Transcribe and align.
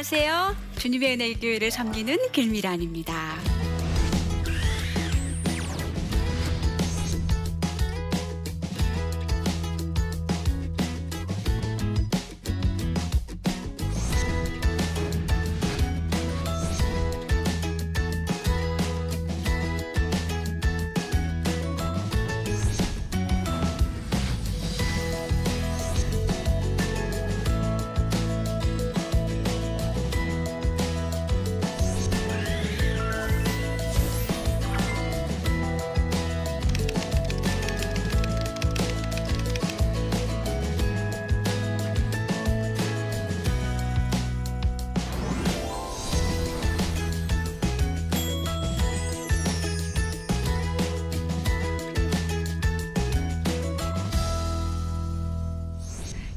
안녕하세요. 0.00 0.56
주님의 0.78 1.12
은혜 1.12 1.34
교회를 1.34 1.70
섬기는 1.70 2.32
길미란입니다. 2.32 3.49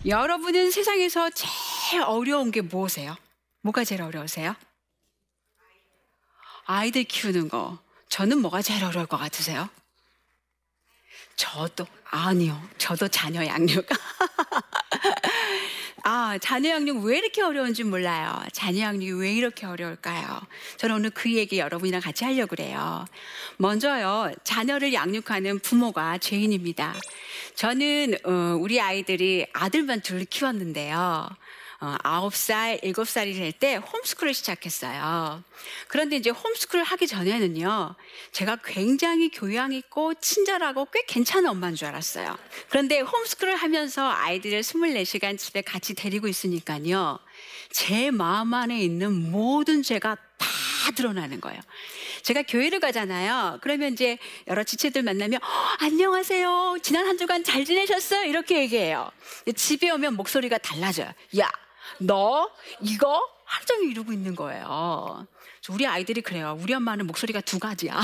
여러분은 0.05 0.71
세상에서 0.71 1.29
제일 1.29 2.01
어려운 2.01 2.51
게 2.51 2.61
무엇이에요? 2.61 3.15
뭐가 3.61 3.85
제일 3.85 4.01
어려우세요? 4.01 4.55
아이들 6.65 7.03
키우는 7.05 7.47
거. 7.49 7.79
저는 8.09 8.39
뭐가 8.39 8.61
제일 8.61 8.83
어려울 8.83 9.05
것 9.05 9.17
같으세요? 9.17 9.69
저도 11.35 11.87
아니요. 12.05 12.61
저도 12.77 13.07
자녀 13.07 13.45
양육. 13.45 13.87
아, 16.05 16.37
자녀 16.41 16.71
양육 16.71 17.05
왜 17.05 17.17
이렇게 17.17 17.41
어려운지 17.41 17.85
몰라요. 17.85 18.43
자녀 18.51 18.81
양육이 18.81 19.13
왜 19.13 19.31
이렇게 19.33 19.65
어려울까요? 19.65 20.41
저는 20.75 20.95
오늘 20.95 21.09
그 21.11 21.33
얘기 21.33 21.59
여러분이랑 21.59 22.01
같이 22.01 22.25
하려고 22.25 22.49
그래요. 22.49 23.05
먼저요, 23.55 24.29
자녀를 24.43 24.93
양육하는 24.93 25.59
부모가 25.59 26.17
죄인입니다. 26.17 26.93
저는 27.55 28.15
어, 28.25 28.57
우리 28.59 28.81
아이들이 28.81 29.45
아들만 29.53 30.01
둘 30.01 30.25
키웠는데요. 30.25 31.29
어, 31.83 31.97
9살, 32.01 32.81
7살이 32.81 33.35
될 33.35 33.51
때 33.51 33.75
홈스쿨을 33.75 34.33
시작했어요. 34.33 35.43
그런데 35.89 36.15
이제 36.15 36.29
홈스쿨을 36.29 36.83
하기 36.85 37.07
전에는요, 37.07 37.95
제가 38.31 38.57
굉장히 38.63 39.29
교양 39.29 39.73
있고 39.73 40.13
친절하고 40.15 40.87
꽤 40.91 41.03
괜찮은 41.05 41.49
엄마인 41.49 41.75
줄 41.75 41.89
알았어요. 41.89 42.37
그런데 42.69 43.01
홈스쿨을 43.01 43.55
하면서 43.57 44.09
아이들을 44.09 44.61
24시간 44.61 45.37
집에 45.37 45.61
같이 45.61 45.93
데리고 45.93 46.27
있으니까요, 46.29 47.19
제 47.69 48.11
마음 48.11 48.53
안에 48.53 48.79
있는 48.79 49.11
모든 49.31 49.83
죄가 49.83 50.15
다 50.15 50.47
드러나는 50.95 51.41
거예요. 51.41 51.59
제가 52.23 52.43
교회를 52.43 52.79
가잖아요. 52.79 53.59
그러면 53.61 53.93
이제 53.93 54.17
여러 54.47 54.63
지체들 54.63 55.03
만나면 55.03 55.41
어, 55.43 55.47
안녕하세요. 55.79 56.77
지난 56.81 57.07
한 57.07 57.17
주간 57.17 57.43
잘 57.43 57.65
지내셨어요? 57.65 58.23
이렇게 58.23 58.59
얘기해요. 58.61 59.11
집에 59.55 59.89
오면 59.91 60.15
목소리가 60.15 60.57
달라져요. 60.57 61.11
야, 61.39 61.49
너 61.99 62.49
이거 62.81 63.21
하루 63.45 63.65
종일 63.65 63.91
이러고 63.91 64.11
있는 64.13 64.35
거예요. 64.35 65.27
우리 65.69 65.87
아이들이 65.87 66.21
그래요. 66.21 66.57
우리 66.59 66.73
엄마는 66.73 67.07
목소리가 67.07 67.41
두 67.41 67.59
가지야. 67.59 67.99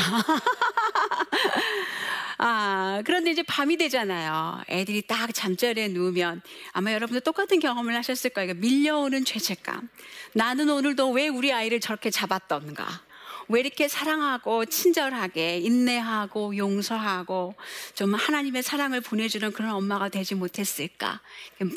아, 2.42 3.02
그런데 3.06 3.32
이제 3.32 3.44
밤이 3.44 3.76
되잖아요. 3.76 4.64
애들이 4.70 5.02
딱 5.02 5.34
잠자리에 5.34 5.90
누우면 5.90 6.42
아마 6.72 6.94
여러분도 6.94 7.20
똑같은 7.20 7.60
경험을 7.60 7.96
하셨을 7.98 8.30
거예요. 8.30 8.54
밀려오는 8.54 9.26
죄책감. 9.26 9.90
나는 10.34 10.70
오늘도 10.70 11.12
왜 11.12 11.28
우리 11.28 11.52
아이를 11.52 11.82
저렇게 11.82 12.10
잡았던가. 12.10 13.02
왜 13.50 13.60
이렇게 13.60 13.88
사랑하고 13.88 14.66
친절하게 14.66 15.60
인내하고 15.60 16.58
용서하고 16.58 17.54
좀 17.94 18.16
하나님의 18.16 18.64
사랑을 18.64 19.02
보내주는 19.02 19.52
그런 19.52 19.72
엄마가 19.72 20.10
되지 20.10 20.36
못했을까? 20.36 21.22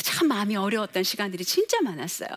참 0.02 0.28
마음이 0.28 0.56
어려웠던 0.56 1.02
시간들이 1.02 1.44
진짜 1.44 1.80
많았어요. 1.82 2.30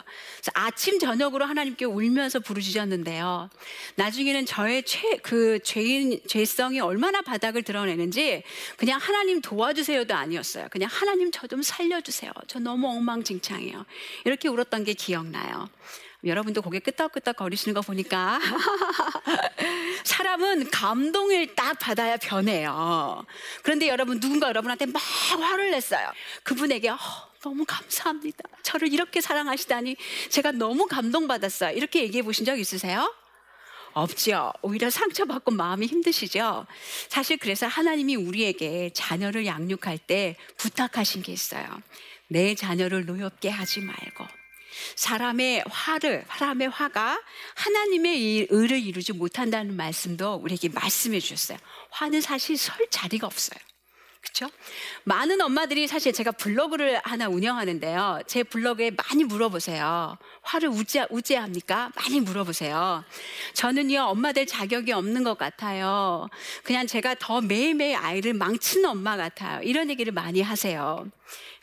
아침 0.53 0.99
저녁으로 0.99 1.45
하나님께 1.45 1.85
울면서 1.85 2.39
부르짖었는데요. 2.39 3.49
나중에는 3.95 4.45
저의 4.45 4.83
죄, 4.83 5.17
그 5.17 5.59
죄인 5.63 6.19
죄성이 6.27 6.79
얼마나 6.79 7.21
바닥을 7.21 7.63
드러내는지 7.63 8.43
그냥 8.77 8.99
하나님 8.99 9.41
도와주세요도 9.41 10.13
아니었어요. 10.13 10.67
그냥 10.69 10.89
하나님 10.91 11.31
저 11.31 11.45
좀 11.47 11.61
살려주세요. 11.61 12.31
저 12.47 12.59
너무 12.59 12.87
엉망진창이에요. 12.87 13.85
이렇게 14.25 14.47
울었던 14.49 14.83
게 14.83 14.93
기억나요. 14.93 15.69
여러분도 16.25 16.61
고개 16.61 16.79
끄덕끄덕 16.79 17.35
거리시는 17.35 17.73
거 17.73 17.81
보니까 17.81 18.39
사람은 20.03 20.71
감동을 20.71 21.55
딱 21.55 21.77
받아야 21.79 22.17
변해요. 22.17 23.25
그런데 23.61 23.87
여러분 23.87 24.19
누군가 24.19 24.47
여러분한테 24.47 24.87
막 24.87 24.99
화를 24.99 25.71
냈어요. 25.71 26.11
그분에게 26.43 26.89
어, 26.89 26.97
너무 27.41 27.63
감사합니다. 27.65 28.43
저를 28.63 28.91
이렇게 28.91 29.21
사랑하시다니 29.21 29.97
제가 30.29 30.51
너무 30.51 30.87
감동받았어요. 30.87 31.75
이렇게 31.77 32.01
얘기해 32.03 32.23
보신 32.23 32.45
적 32.45 32.57
있으세요? 32.57 33.13
없죠. 33.93 34.51
오히려 34.61 34.89
상처받고 34.89 35.51
마음이 35.51 35.85
힘드시죠? 35.85 36.65
사실 37.07 37.37
그래서 37.37 37.65
하나님이 37.65 38.15
우리에게 38.17 38.91
자녀를 38.93 39.45
양육할 39.45 39.99
때 39.99 40.35
부탁하신 40.57 41.21
게 41.21 41.31
있어요. 41.31 41.65
내 42.27 42.55
자녀를 42.55 43.05
노엽게 43.05 43.49
하지 43.49 43.81
말고 43.81 44.25
사람의 44.95 45.63
화를 45.69 46.25
사람의 46.27 46.69
화가 46.69 47.21
하나님의 47.55 48.47
의를 48.49 48.79
이루지 48.79 49.13
못한다는 49.13 49.75
말씀도 49.75 50.35
우리에게 50.35 50.69
말씀해 50.69 51.19
주셨어요. 51.19 51.57
화는 51.91 52.21
사실 52.21 52.57
설 52.57 52.75
자리가 52.89 53.27
없어요. 53.27 53.59
그렇죠? 54.25 54.49
많은 55.03 55.39
엄마들이 55.39 55.87
사실 55.87 56.11
제가 56.11 56.31
블로그를 56.31 56.99
하나 57.03 57.29
운영하는데요. 57.29 58.21
제 58.25 58.41
블로그에 58.41 58.91
많이 58.91 59.23
물어보세요. 59.23 60.17
화를 60.41 60.69
우째, 60.69 61.05
우째합니까? 61.11 61.91
많이 61.95 62.19
물어보세요. 62.19 63.03
저는요, 63.53 64.01
엄마들 64.01 64.47
자격이 64.47 64.91
없는 64.93 65.23
것 65.23 65.37
같아요. 65.37 66.27
그냥 66.63 66.87
제가 66.87 67.15
더 67.19 67.39
매일매일 67.41 67.95
아이를 67.95 68.33
망치는 68.33 68.89
엄마 68.89 69.15
같아요. 69.15 69.61
이런 69.61 69.89
얘기를 69.89 70.11
많이 70.11 70.41
하세요. 70.41 71.05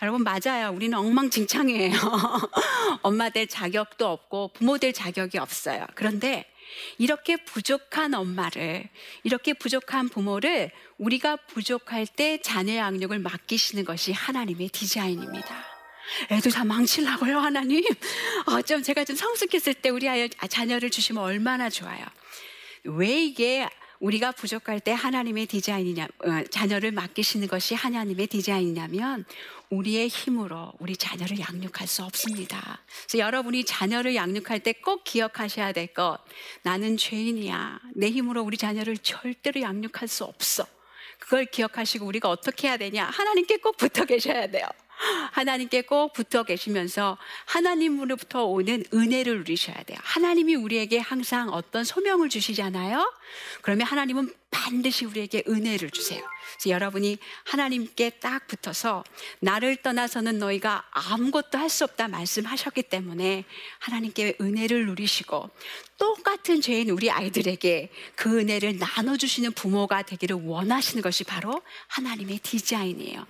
여러분, 0.01 0.23
맞아요. 0.23 0.71
우리는 0.73 0.97
엉망진창이에요. 0.97 1.93
엄마들 3.03 3.49
자격도 3.49 4.07
없고 4.07 4.53
부모들 4.55 4.93
자격이 4.93 5.39
없어요. 5.39 5.87
그런데 5.95 6.52
이렇게 6.99 7.37
부족한 7.37 8.15
엄마를, 8.15 8.89
이렇게 9.23 9.53
부족한 9.55 10.09
부모를 10.09 10.71
우리가 10.99 11.37
부족할 11.37 12.07
때 12.07 12.41
자녀 12.43 12.77
양육을 12.77 13.19
맡기시는 13.19 13.85
것이 13.85 14.13
하나님의 14.13 14.69
디자인입니다. 14.69 15.73
애들 16.31 16.53
다 16.53 16.65
망치려고요, 16.65 17.39
하나님? 17.39 17.85
어, 18.47 18.63
좀 18.63 18.83
제가 18.83 19.05
좀 19.05 19.17
성숙했을 19.17 19.75
때 19.75 19.89
우리 19.89 20.09
아이, 20.09 20.29
자녀를 20.29 20.91
주시면 20.91 21.23
얼마나 21.23 21.71
좋아요. 21.71 22.05
왜 22.85 23.23
이게 23.23 23.69
우리가 24.03 24.33
부족할 24.33 24.81
때 24.81 24.91
하나님의 24.91 25.47
디자인이냐, 25.47 26.05
어, 26.25 26.45
자녀를 26.51 26.91
맡기시는 26.91 27.47
것이 27.47 27.77
하나님의 27.77 28.27
디자인이냐면 28.27 29.25
우리의 29.71 30.09
힘으로 30.09 30.73
우리 30.81 30.97
자녀를 30.97 31.39
양육할 31.39 31.87
수 31.87 32.03
없습니다. 32.03 32.81
그래서 33.07 33.19
여러분이 33.25 33.65
자녀를 33.65 34.17
양육할 34.17 34.61
때 34.61 34.73
꼭 34.73 35.05
기억하셔야 35.05 35.71
될 35.73 35.87
것, 35.87 36.19
나는 36.63 36.97
죄인이야. 36.97 37.81
내 37.95 38.11
힘으로 38.11 38.43
우리 38.43 38.57
자녀를 38.57 38.99
절대로 38.99 39.61
양육할 39.61 40.09
수 40.09 40.25
없어. 40.25 40.67
그걸 41.21 41.45
기억하시고 41.45 42.05
우리가 42.05 42.29
어떻게 42.29 42.67
해야 42.67 42.77
되냐? 42.77 43.05
하나님께 43.05 43.59
꼭 43.59 43.77
붙어 43.77 44.05
계셔야 44.05 44.49
돼요. 44.49 44.67
하나님께 45.33 45.83
꼭 45.83 46.13
붙어 46.13 46.45
계시면서 46.45 47.19
하나님으로부터 47.47 48.45
오는 48.45 48.85
은혜를 48.93 49.39
누리셔야 49.39 49.83
돼요. 49.83 49.99
하나님이 50.03 50.55
우리에게 50.55 50.99
항상 50.99 51.49
어떤 51.49 51.85
소명을 51.85 52.29
주시잖아요. 52.29 53.13
그러면 53.63 53.87
하나님은 53.87 54.33
반드시 54.51 55.07
우리에게 55.07 55.43
은혜를 55.49 55.91
주세요. 55.91 56.23
그래서 56.53 56.71
여러분이 56.71 57.17
하나님께 57.45 58.11
딱 58.21 58.47
붙어서 58.47 59.03
나를 59.41 59.77
떠나서는 59.77 60.39
너희가 60.39 60.85
아무것도 60.91 61.59
할 61.59 61.73
수 61.73 61.85
없다 61.85 62.07
말씀하셨기 62.09 62.83
때문에 62.83 63.45
하나님께 63.79 64.37
은혜를 64.43 64.85
누리시고 64.87 65.49
똑같은 65.97 66.61
죄인 66.61 66.91
우리 66.91 67.11
아이들에게 67.11 67.91
그 68.15 68.39
은혜를 68.39 68.77
나눠주시는 68.79 69.53
부모가 69.53 70.03
되기를 70.03 70.37
원하시는 70.45 71.03
것이 71.03 71.25
바로 71.25 71.63
하나님의 71.89 72.41
디자인이에요. 72.41 73.27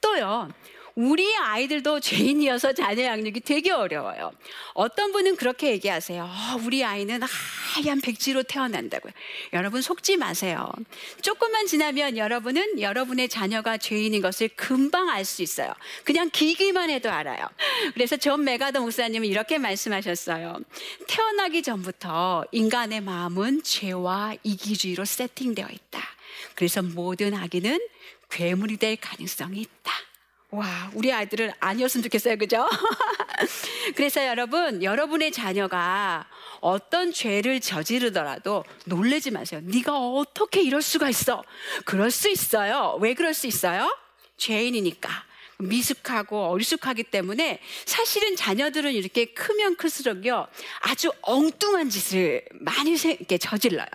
또요, 0.00 0.50
우리 0.94 1.36
아이들도 1.36 1.98
죄인이어서 2.00 2.72
자녀 2.72 3.04
양육이 3.04 3.40
되게 3.40 3.70
어려워요. 3.70 4.32
어떤 4.74 5.12
분은 5.12 5.36
그렇게 5.36 5.70
얘기하세요. 5.72 6.22
어, 6.24 6.60
우리 6.64 6.84
아이는 6.84 7.20
하얀 7.22 8.00
백지로 8.00 8.44
태어난다고요. 8.44 9.12
여러분 9.52 9.82
속지 9.82 10.16
마세요. 10.16 10.70
조금만 11.22 11.66
지나면 11.66 12.16
여러분은 12.16 12.80
여러분의 12.80 13.28
자녀가 13.28 13.76
죄인인 13.76 14.22
것을 14.22 14.48
금방 14.56 15.08
알 15.08 15.24
수 15.24 15.42
있어요. 15.42 15.72
그냥 16.04 16.28
기기만 16.30 16.90
해도 16.90 17.10
알아요. 17.10 17.48
그래서 17.94 18.18
존 18.18 18.44
맥아더 18.44 18.80
목사님은 18.80 19.26
이렇게 19.26 19.56
말씀하셨어요. 19.56 20.60
태어나기 21.08 21.62
전부터 21.62 22.44
인간의 22.52 23.00
마음은 23.00 23.62
죄와 23.62 24.34
이기주의로 24.42 25.06
세팅되어 25.06 25.66
있다. 25.72 26.00
그래서 26.54 26.82
모든 26.82 27.32
아기는 27.32 27.80
괴물이 28.30 28.76
될 28.76 28.96
가능성이 28.96 29.62
있다. 29.62 29.92
와, 30.54 30.88
우리 30.94 31.12
아이들은 31.12 31.50
아니었으면 31.58 32.04
좋겠어요. 32.04 32.36
그죠? 32.36 32.68
그래서 33.96 34.24
여러분, 34.24 34.84
여러분의 34.84 35.32
자녀가 35.32 36.28
어떤 36.60 37.12
죄를 37.12 37.58
저지르더라도 37.60 38.64
놀래지 38.84 39.32
마세요. 39.32 39.60
네가 39.64 39.98
어떻게 39.98 40.62
이럴 40.62 40.80
수가 40.80 41.08
있어? 41.08 41.42
그럴 41.84 42.12
수 42.12 42.30
있어요. 42.30 42.96
왜 43.00 43.14
그럴 43.14 43.34
수 43.34 43.48
있어요? 43.48 43.96
죄인이니까. 44.36 45.10
미숙하고 45.58 46.46
어리숙하기 46.46 47.04
때문에 47.04 47.60
사실은 47.84 48.36
자녀들은 48.36 48.92
이렇게 48.92 49.26
크면 49.26 49.76
클수록요 49.76 50.48
아주 50.80 51.12
엉뚱한 51.22 51.90
짓을 51.90 52.44
많이 52.54 52.96
저질러요. 53.38 53.86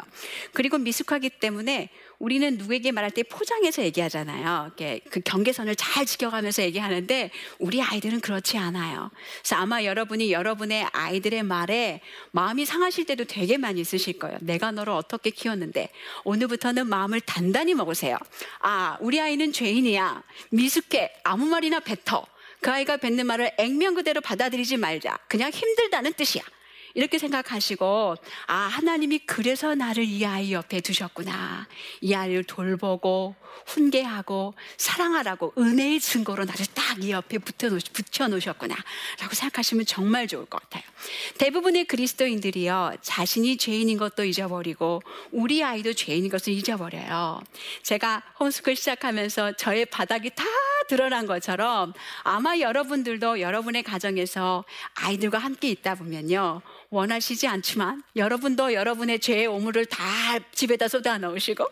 그리고 0.53 0.77
미숙하기 0.77 1.29
때문에 1.31 1.89
우리는 2.19 2.57
누구에게 2.57 2.91
말할 2.91 3.11
때 3.11 3.23
포장해서 3.23 3.81
얘기하잖아요. 3.83 4.71
그 5.09 5.21
경계선을 5.21 5.75
잘 5.77 6.05
지켜가면서 6.05 6.63
얘기하는데 6.63 7.31
우리 7.59 7.81
아이들은 7.81 8.19
그렇지 8.19 8.57
않아요. 8.57 9.09
그래서 9.41 9.55
아마 9.55 9.83
여러분이 9.83 10.31
여러분의 10.31 10.85
아이들의 10.91 11.43
말에 11.43 12.01
마음이 12.31 12.65
상하실 12.65 13.05
때도 13.05 13.23
되게 13.23 13.57
많이 13.57 13.79
있으실 13.79 14.19
거예요. 14.19 14.37
내가 14.41 14.71
너를 14.71 14.91
어떻게 14.93 15.29
키웠는데 15.29 15.89
오늘부터는 16.25 16.87
마음을 16.87 17.21
단단히 17.21 17.73
먹으세요. 17.73 18.17
아, 18.59 18.97
우리 18.99 19.19
아이는 19.21 19.53
죄인이야. 19.53 20.21
미숙해. 20.51 21.13
아무 21.23 21.45
말이나 21.45 21.79
뱉어. 21.79 22.25
그 22.61 22.69
아이가 22.69 22.97
뱉는 22.97 23.25
말을 23.27 23.53
액면 23.57 23.95
그대로 23.95 24.19
받아들이지 24.19 24.75
말자. 24.75 25.17
그냥 25.29 25.51
힘들다는 25.51 26.11
뜻이야. 26.13 26.43
이렇게 26.93 27.17
생각하시고 27.17 28.15
아 28.47 28.53
하나님이 28.53 29.19
그래서 29.19 29.75
나를 29.75 30.03
이 30.03 30.25
아이 30.25 30.53
옆에 30.53 30.81
두셨구나. 30.81 31.67
이 32.01 32.13
아이를 32.13 32.43
돌보고 32.43 33.35
훈계하고 33.65 34.53
사랑하라고 34.77 35.53
은혜의 35.57 35.99
증거로 35.99 36.45
나를 36.45 36.65
딱 36.67 36.89
이 37.01 37.11
옆에 37.11 37.37
붙여 37.37 38.27
놓으셨구나. 38.27 38.75
라고 39.19 39.33
생각하시면 39.33 39.85
정말 39.85 40.27
좋을 40.27 40.45
것 40.45 40.61
같아요. 40.61 40.83
대부분의 41.37 41.85
그리스도인들이요 41.85 42.95
자신이 43.01 43.57
죄인인 43.57 43.97
것도 43.97 44.25
잊어버리고 44.25 45.01
우리 45.31 45.63
아이도 45.63 45.93
죄인인 45.93 46.29
것을 46.29 46.53
잊어버려요. 46.53 47.41
제가 47.83 48.23
홈스쿨 48.39 48.75
시작하면서 48.75 49.53
저의 49.53 49.85
바닥이 49.85 50.31
다 50.31 50.43
드러난 50.89 51.27
것처럼 51.27 51.93
아마 52.23 52.57
여러분들도 52.57 53.39
여러분의 53.39 53.83
가정에서 53.83 54.65
아이들과 54.95 55.37
함께 55.37 55.69
있다 55.69 55.95
보면요 55.95 56.61
원하시지 56.89 57.47
않지만 57.47 58.01
여러분도 58.15 58.73
여러분의 58.73 59.19
죄의 59.19 59.45
오물을 59.45 59.85
다 59.85 60.03
집에다 60.51 60.87
쏟아 60.87 61.19
넣으시고 61.19 61.63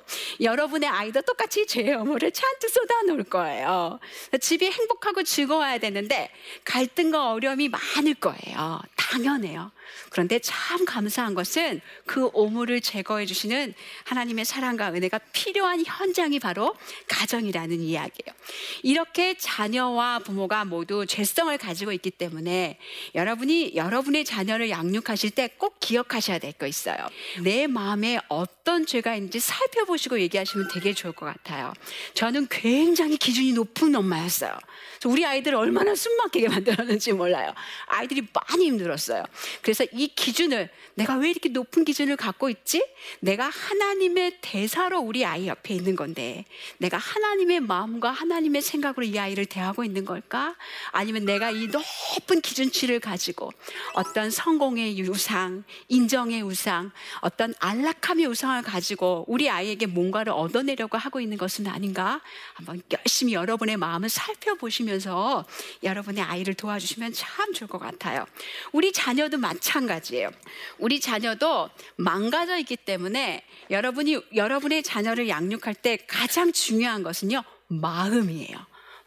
여러분의 0.42 0.88
아이도 0.88 1.22
똑같이 1.22 1.66
죄의 1.66 1.96
오물을 1.96 2.32
잔뜩 2.32 2.70
쏟아 2.70 3.02
놓을 3.08 3.24
거예요. 3.24 4.00
집이 4.40 4.70
행복하고 4.70 5.24
즐거워야 5.24 5.80
되는데 5.80 6.32
갈등과 6.66 7.32
어려움이 7.32 7.70
많을 7.70 8.14
거예요. 8.14 8.80
당연해요. 8.96 9.72
그런데 10.10 10.40
참 10.40 10.86
감사한 10.86 11.34
것은 11.34 11.82
그 12.06 12.30
오물을 12.34 12.80
제거해 12.82 13.26
주시는 13.26 13.74
하나님의 14.06 14.46
사랑과 14.46 14.94
은혜가 14.94 15.20
필요한 15.34 15.84
현장이 15.86 16.40
바로 16.40 16.76
가정이라는 17.08 17.80
이야기예요. 17.80 18.36
이렇게 18.84 19.36
자녀와 19.38 20.20
부모가 20.20 20.66
모두 20.66 21.06
죄성을 21.06 21.56
가지고 21.58 21.92
있기 21.92 22.12
때문에 22.12 22.80
여러분이 23.16 23.74
여러분의 23.76 24.26
자녀를 24.26 24.70
양육하실 24.70 25.32
때 25.32 25.48
꼭 25.58 25.80
기억하셔야 25.80 26.40
될 26.40 26.54
거 26.58 26.66
있어요. 26.66 26.98
내 27.44 27.68
마음에 27.68 28.20
어떤 28.30 28.86
죄가 28.86 29.16
있는지 29.16 29.40
살펴보시고 29.40 30.20
얘기하시면 30.22 30.70
되게 30.74 30.94
좋을 30.94 31.14
것 31.14 31.26
같아요. 31.26 31.74
저는 32.16 32.48
굉장히 32.50 33.18
기준이 33.18 33.54
높은 33.54 33.94
엄마였어요. 33.96 34.58
우리 35.06 35.24
아이들을 35.26 35.56
얼마나 35.58 35.94
숨막히게 35.94 36.50
만들었는지 36.50 37.14
몰라요. 37.14 37.54
아이들이 37.86 38.26
많이 38.34 38.66
힘들었어요. 38.66 39.24
그래서 39.62 39.77
이 39.86 40.08
기준을 40.08 40.70
내가 40.96 41.16
왜 41.16 41.30
이렇게 41.30 41.50
높은 41.50 41.86
기준을 41.86 42.16
갖고 42.16 42.50
있지? 42.50 42.84
내가 43.20 43.48
하나님의 43.50 44.40
대사로 44.42 45.00
우리 45.00 45.24
아이 45.24 45.48
옆에 45.48 45.76
있는 45.76 45.96
건데 45.96 46.46
내가 46.80 46.98
하나님의 46.98 47.60
마음과 47.60 48.10
하나님의 48.10 48.64
생각으로 48.64 49.06
이 49.06 49.18
아이를 49.20 49.46
대하고 49.46 49.84
있는 49.84 50.06
걸까? 50.06 50.56
아니면 50.92 51.26
내가 51.26 51.52
이 51.52 51.68
높은 51.68 52.42
기준치를 52.42 53.00
가지고 53.00 53.52
어떤 53.94 54.32
성공의 54.32 55.00
우상, 55.08 55.64
인정의 55.88 56.42
우상, 56.42 56.92
어떤 57.22 57.54
안락함의 57.60 58.26
우상을 58.26 58.64
가지고 58.64 59.26
우리 59.28 59.50
아이에게 59.50 59.86
뭔가를 59.86 60.34
얻어내려고 60.34 60.98
하고 60.98 61.22
있는 61.22 61.38
것은 61.38 61.68
아닌가? 61.68 62.22
한번 62.54 62.82
열심히 62.92 63.34
여러분의 63.34 63.78
마음을 63.78 64.10
살펴보시면서 64.10 65.46
여러분의 65.84 66.24
아이를 66.24 66.56
도와주시면 66.56 67.14
참 67.14 67.54
좋을 67.54 67.70
것 67.70 67.78
같아요. 67.78 68.26
우리 68.72 68.92
자녀도 68.92 69.38
마찬가지 69.38 69.67
예요. 70.14 70.32
우리 70.78 71.00
자녀도 71.00 71.70
망가져 71.96 72.58
있기 72.60 72.78
때문에 72.78 73.44
여러분이 73.70 74.22
여러분의 74.36 74.84
자녀를 74.84 75.28
양육할 75.30 75.76
때 75.76 75.98
가장 76.08 76.52
중요한 76.52 77.04
것은요, 77.04 77.44
마음이에요. 77.68 78.58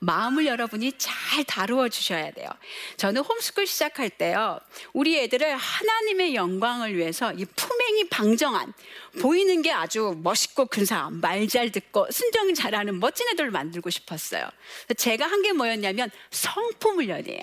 마음을 0.02 0.46
여러분이 0.46 0.92
잘 0.96 1.44
다루어 1.44 1.90
주셔야 1.90 2.30
돼요. 2.30 2.48
저는 2.96 3.20
홈스쿨 3.22 3.66
시작할 3.66 4.08
때요, 4.08 4.58
우리 4.94 5.18
애들을 5.18 5.54
하나님의 5.56 6.34
영광을 6.34 6.96
위해서 6.96 7.32
이 7.34 7.44
품행이 7.44 8.08
방정한, 8.08 8.72
보이는 9.20 9.60
게 9.60 9.70
아주 9.72 10.18
멋있고 10.22 10.66
근사한, 10.66 11.20
말 11.20 11.46
잘 11.48 11.70
듣고 11.70 12.06
순정 12.10 12.54
잘하는 12.54 12.98
멋진 12.98 13.28
애들을 13.28 13.50
만들고 13.50 13.90
싶었어요. 13.90 14.48
제가 14.96 15.26
한 15.26 15.42
게 15.42 15.52
뭐였냐면 15.52 16.10
성품 16.30 16.96
훈련이에요. 16.96 17.42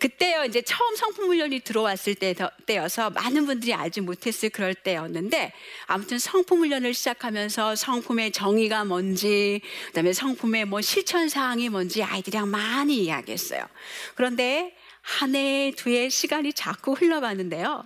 그때요 0.00 0.44
이제 0.44 0.62
처음 0.62 0.96
성품 0.96 1.26
훈련이 1.26 1.60
들어왔을 1.60 2.14
때, 2.14 2.34
때여서 2.66 3.10
많은 3.10 3.46
분들이 3.46 3.74
알지 3.74 4.00
못했을 4.00 4.50
그럴 4.50 4.74
때였는데 4.74 5.52
아무튼 5.86 6.18
성품 6.18 6.60
훈련을 6.60 6.94
시작하면서 6.94 7.76
성품의 7.76 8.32
정의가 8.32 8.84
뭔지 8.84 9.60
그다음에 9.86 10.12
성품의 10.12 10.64
뭐 10.66 10.80
실천 10.80 11.28
사항이 11.28 11.68
뭔지 11.68 12.02
아이들이랑 12.02 12.50
많이 12.50 13.04
이야기했어요. 13.04 13.66
그런데 14.14 14.74
한 15.02 15.34
해, 15.34 15.72
두 15.76 15.90
해 15.90 16.08
시간이 16.08 16.52
자꾸 16.54 16.92
흘러가는데요. 16.92 17.84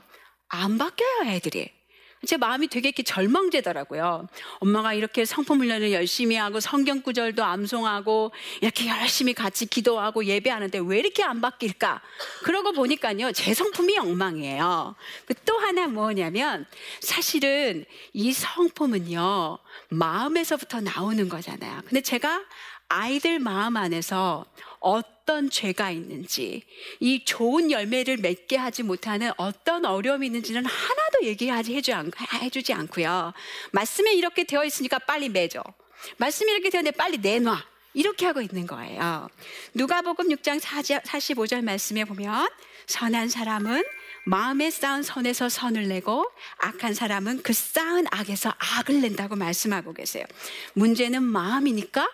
안 0.48 0.78
바뀌어요, 0.78 1.30
애들이. 1.30 1.77
제 2.26 2.36
마음이 2.36 2.68
되게 2.68 2.88
이렇게 2.88 3.02
절망되더라고요. 3.02 4.26
엄마가 4.58 4.92
이렇게 4.92 5.24
성품 5.24 5.60
훈련을 5.60 5.92
열심히 5.92 6.36
하고 6.36 6.60
성경 6.60 7.02
구절도 7.02 7.44
암송하고 7.44 8.32
이렇게 8.60 8.88
열심히 8.88 9.34
같이 9.34 9.66
기도하고 9.66 10.24
예배하는데 10.24 10.80
왜 10.84 10.98
이렇게 10.98 11.22
안 11.22 11.40
바뀔까? 11.40 12.00
그러고 12.42 12.72
보니까요, 12.72 13.32
제 13.32 13.54
성품이 13.54 13.98
엉망이에요. 13.98 14.96
그또 15.26 15.58
하나 15.58 15.86
뭐냐면 15.86 16.66
사실은 17.00 17.84
이 18.12 18.32
성품은요, 18.32 19.58
마음에서부터 19.90 20.80
나오는 20.80 21.28
거잖아요. 21.28 21.82
근데 21.86 22.00
제가 22.00 22.44
아이들 22.88 23.38
마음 23.38 23.76
안에서 23.76 24.44
어떤 24.80 25.17
죄가 25.50 25.90
있는지, 25.90 26.62
이 27.00 27.24
좋은 27.24 27.70
열매를 27.70 28.16
맺게 28.16 28.56
하지 28.56 28.82
못하는 28.82 29.30
어떤 29.36 29.84
어려움이 29.84 30.26
있는지는 30.26 30.64
하나도 30.64 31.24
얘기하지 31.24 31.74
해주지 31.74 32.72
않고요. 32.72 33.34
말씀에 33.72 34.14
이렇게 34.14 34.44
되어 34.44 34.64
있으니까 34.64 34.98
빨리 34.98 35.28
맺어. 35.28 35.62
말씀이 36.16 36.50
이렇게 36.50 36.70
되었는데 36.70 36.96
빨리 36.96 37.18
내놔. 37.18 37.62
이렇게 37.94 38.26
하고 38.26 38.40
있는 38.40 38.66
거예요. 38.66 39.28
누가복음 39.74 40.28
6장 40.28 40.60
45절 40.60 41.62
말씀에 41.64 42.04
보면 42.04 42.48
선한 42.86 43.28
사람은 43.28 43.82
마음에 44.24 44.70
쌓은 44.70 45.02
선에서 45.02 45.48
선을 45.48 45.88
내고 45.88 46.30
악한 46.58 46.94
사람은 46.94 47.42
그 47.42 47.52
쌓은 47.52 48.06
악에서 48.10 48.54
악을 48.58 49.00
낸다고 49.00 49.36
말씀하고 49.36 49.94
계세요. 49.94 50.24
문제는 50.74 51.22
마음이니까 51.22 52.08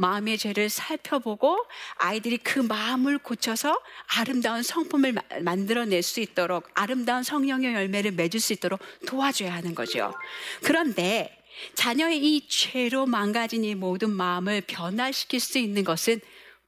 마음의 0.00 0.38
죄를 0.38 0.68
살펴보고 0.68 1.58
아이들이 1.96 2.38
그 2.38 2.58
마음을 2.58 3.18
고쳐서 3.18 3.78
아름다운 4.16 4.62
성품을 4.62 5.14
만들어낼 5.42 6.02
수 6.02 6.20
있도록 6.20 6.68
아름다운 6.74 7.22
성령의 7.22 7.74
열매를 7.74 8.12
맺을 8.12 8.40
수 8.40 8.52
있도록 8.54 8.80
도와줘야 9.06 9.52
하는 9.52 9.74
거죠. 9.74 10.14
그런데 10.62 11.36
자녀의 11.74 12.18
이 12.18 12.48
죄로 12.48 13.06
망가진 13.06 13.64
이 13.64 13.74
모든 13.74 14.10
마음을 14.10 14.62
변화시킬 14.62 15.40
수 15.40 15.58
있는 15.58 15.84
것은 15.84 16.20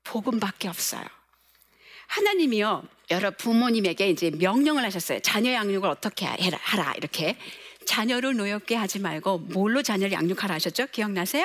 복음밖에 0.04 0.68
없어요. 0.68 1.04
하나님이요, 2.08 2.84
여러 3.10 3.30
부모님에게 3.30 4.10
이제 4.10 4.30
명령을 4.30 4.84
하셨어요. 4.84 5.20
자녀 5.20 5.52
양육을 5.52 5.88
어떻게 5.88 6.26
해라, 6.26 6.58
하라, 6.60 6.92
이렇게. 6.98 7.38
자녀를 7.84 8.36
노엽게 8.36 8.74
하지 8.74 8.98
말고 8.98 9.38
뭘로 9.38 9.82
자녀를 9.82 10.12
양육하라 10.12 10.54
하셨죠? 10.54 10.86
기억나세요? 10.92 11.44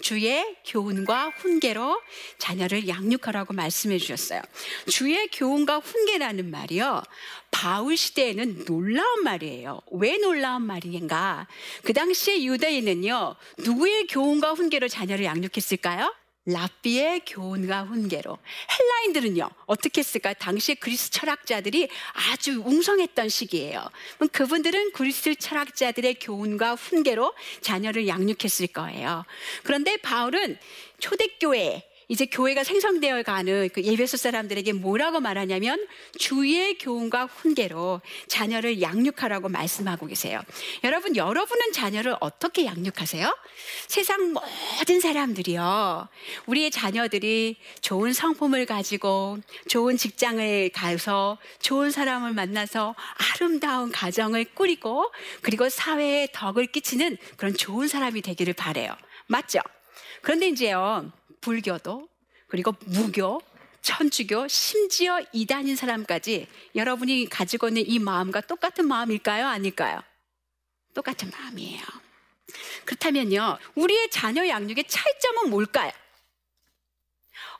주의 0.00 0.56
교훈과 0.66 1.32
훈계로 1.36 2.00
자녀를 2.38 2.88
양육하라고 2.88 3.54
말씀해 3.54 3.98
주셨어요. 3.98 4.40
주의 4.88 5.28
교훈과 5.28 5.78
훈계라는 5.78 6.50
말이요. 6.50 7.02
바울 7.50 7.96
시대에는 7.96 8.64
놀라운 8.64 9.24
말이에요. 9.24 9.80
왜 9.92 10.18
놀라운 10.18 10.62
말인가? 10.62 11.46
그 11.82 11.92
당시에 11.92 12.44
유대인은요, 12.44 13.34
누구의 13.58 14.06
교훈과 14.06 14.52
훈계로 14.52 14.88
자녀를 14.88 15.24
양육했을까요? 15.24 16.14
랍비의 16.48 17.22
교훈과 17.26 17.82
훈계로 17.82 18.38
헬라인들은요 18.70 19.48
어떻게 19.66 20.00
했을까? 20.00 20.32
당시 20.32 20.74
그리스 20.74 21.10
철학자들이 21.10 21.88
아주 22.32 22.62
웅성했던 22.64 23.28
시기예요. 23.28 23.88
그분들은 24.32 24.92
그리스 24.92 25.34
철학자들의 25.34 26.14
교훈과 26.20 26.74
훈계로 26.74 27.34
자녀를 27.60 28.08
양육했을 28.08 28.68
거예요. 28.68 29.24
그런데 29.62 29.98
바울은 29.98 30.58
초대교회 30.98 31.84
이제 32.08 32.24
교회가 32.24 32.64
생성되어 32.64 33.22
가는 33.22 33.68
그 33.68 33.82
예배소 33.82 34.16
사람들에게 34.16 34.72
뭐라고 34.72 35.20
말하냐면 35.20 35.86
주의 36.18 36.78
교훈과 36.78 37.26
훈계로 37.26 38.00
자녀를 38.28 38.80
양육하라고 38.80 39.50
말씀하고 39.50 40.06
계세요. 40.06 40.40
여러분, 40.84 41.16
여러분은 41.16 41.72
자녀를 41.72 42.16
어떻게 42.20 42.64
양육하세요? 42.64 43.36
세상 43.88 44.32
모든 44.32 45.00
사람들이요. 45.00 46.08
우리의 46.46 46.70
자녀들이 46.70 47.56
좋은 47.82 48.14
성품을 48.14 48.64
가지고 48.64 49.38
좋은 49.68 49.98
직장을 49.98 50.70
가서 50.70 51.36
좋은 51.60 51.90
사람을 51.90 52.32
만나서 52.32 52.94
아름다운 53.34 53.92
가정을 53.92 54.46
꾸리고 54.54 55.12
그리고 55.42 55.68
사회에 55.68 56.28
덕을 56.32 56.68
끼치는 56.68 57.18
그런 57.36 57.54
좋은 57.54 57.86
사람이 57.86 58.22
되기를 58.22 58.54
바래요. 58.54 58.96
맞죠? 59.26 59.60
그런데 60.22 60.48
이제요. 60.48 61.12
불교도 61.40 62.08
그리고 62.46 62.74
무교, 62.86 63.42
천주교, 63.82 64.48
심지어 64.48 65.20
이단인 65.32 65.76
사람까지 65.76 66.46
여러분이 66.74 67.28
가지고 67.28 67.68
있는 67.68 67.84
이 67.86 67.98
마음과 67.98 68.42
똑같은 68.42 68.86
마음일까요? 68.88 69.46
아닐까요? 69.46 70.02
똑같은 70.94 71.30
마음이에요. 71.30 71.82
그렇다면요, 72.84 73.58
우리의 73.74 74.10
자녀 74.10 74.46
양육의 74.48 74.84
차이점은 74.88 75.50
뭘까요? 75.50 75.92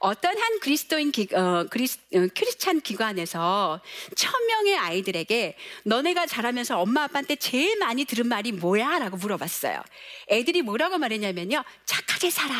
어떤 0.01 0.39
한 0.39 0.61
그리스도인 0.61 1.11
기, 1.11 1.29
어, 1.35 1.67
그리스, 1.71 1.99
어, 2.15 2.29
크리스찬 2.35 2.81
기관에서 2.81 3.81
천 4.17 4.47
명의 4.47 4.77
아이들에게 4.77 5.57
너네가 5.85 6.27
자라면서 6.27 6.81
엄마 6.81 7.05
아빠한테 7.05 7.37
제일 7.37 7.79
많이 7.79 8.05
들은 8.05 8.29
말이 8.29 8.53
뭐야? 8.53 8.99
라고 9.01 9.17
물어봤어요. 9.17 9.83
애들이 10.31 10.63
뭐라고 10.63 10.99
말했냐면요. 10.99 11.65
착하게 11.85 12.31
살아. 12.31 12.55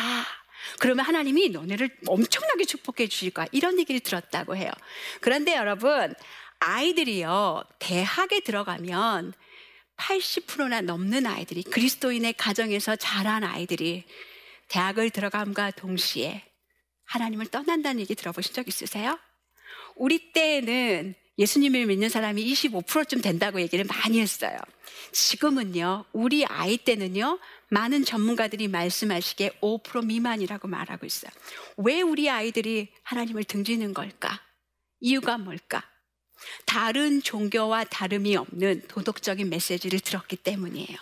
그러면 0.79 1.05
하나님이 1.05 1.49
너네를 1.49 1.89
엄청나게 2.07 2.65
축복해 2.65 3.07
주실 3.07 3.31
거야. 3.31 3.47
이런 3.51 3.79
얘기를 3.79 3.99
들었다고 3.99 4.55
해요. 4.55 4.71
그런데 5.21 5.55
여러분, 5.55 6.13
아이들이요, 6.59 7.63
대학에 7.79 8.41
들어가면 8.41 9.33
80%나 9.97 10.81
넘는 10.81 11.25
아이들이, 11.25 11.63
그리스도인의 11.63 12.33
가정에서 12.33 12.95
자란 12.95 13.43
아이들이 13.43 14.05
대학을 14.69 15.09
들어감과 15.09 15.71
동시에 15.71 16.45
하나님을 17.05 17.47
떠난다는 17.47 18.01
얘기 18.01 18.15
들어보신 18.15 18.53
적 18.53 18.67
있으세요? 18.67 19.19
우리 19.95 20.31
때에는 20.31 21.15
예수님을 21.37 21.85
믿는 21.85 22.09
사람이 22.09 22.45
25%쯤 22.53 23.21
된다고 23.21 23.61
얘기를 23.61 23.85
많이 23.85 24.19
했어요. 24.19 24.57
지금은요, 25.11 26.05
우리 26.11 26.45
아이 26.45 26.77
때는요, 26.77 27.39
많은 27.69 28.03
전문가들이 28.03 28.67
말씀하시기에 28.67 29.59
5% 29.61 30.05
미만이라고 30.05 30.67
말하고 30.67 31.05
있어요. 31.05 31.31
왜 31.77 32.01
우리 32.01 32.29
아이들이 32.29 32.89
하나님을 33.03 33.43
등지는 33.43 33.93
걸까? 33.93 34.41
이유가 34.99 35.37
뭘까? 35.37 35.83
다른 36.65 37.21
종교와 37.21 37.83
다름이 37.85 38.35
없는 38.35 38.83
도덕적인 38.87 39.49
메시지를 39.49 39.99
들었기 39.99 40.37
때문이에요. 40.37 40.97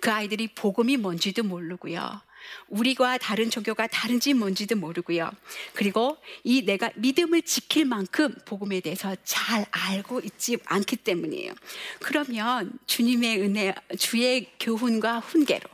그 0.00 0.10
아이들이 0.10 0.48
복음이 0.48 0.96
뭔지도 0.96 1.42
모르고요. 1.42 2.20
우리가 2.68 3.18
다른 3.18 3.50
종교가 3.50 3.88
다른지 3.88 4.32
뭔지도 4.32 4.76
모르고요. 4.76 5.30
그리고 5.74 6.16
이 6.44 6.64
내가 6.64 6.90
믿음을 6.94 7.42
지킬 7.42 7.84
만큼 7.84 8.34
복음에 8.44 8.80
대해서 8.80 9.14
잘 9.24 9.66
알고 9.70 10.20
있지 10.20 10.58
않기 10.64 10.96
때문이에요. 10.96 11.52
그러면 12.00 12.72
주님의 12.86 13.42
은혜, 13.42 13.74
주의 13.98 14.50
교훈과 14.58 15.18
훈계로 15.18 15.68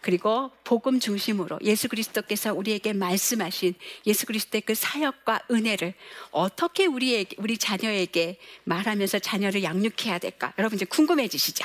그리고 0.00 0.50
복음 0.64 1.00
중심으로 1.00 1.58
예수 1.62 1.88
그리스도께서 1.88 2.54
우리에게 2.54 2.92
말씀하신 2.92 3.74
예수 4.06 4.26
그리스도의 4.26 4.62
그 4.62 4.74
사역과 4.74 5.40
은혜를 5.50 5.94
어떻게 6.30 6.86
우리에게, 6.86 7.36
우리 7.38 7.58
자녀에게 7.58 8.38
말하면서 8.64 9.18
자녀를 9.20 9.62
양육해야 9.62 10.18
될까? 10.18 10.52
여러분 10.58 10.76
이제 10.76 10.84
궁금해지시죠? 10.84 11.64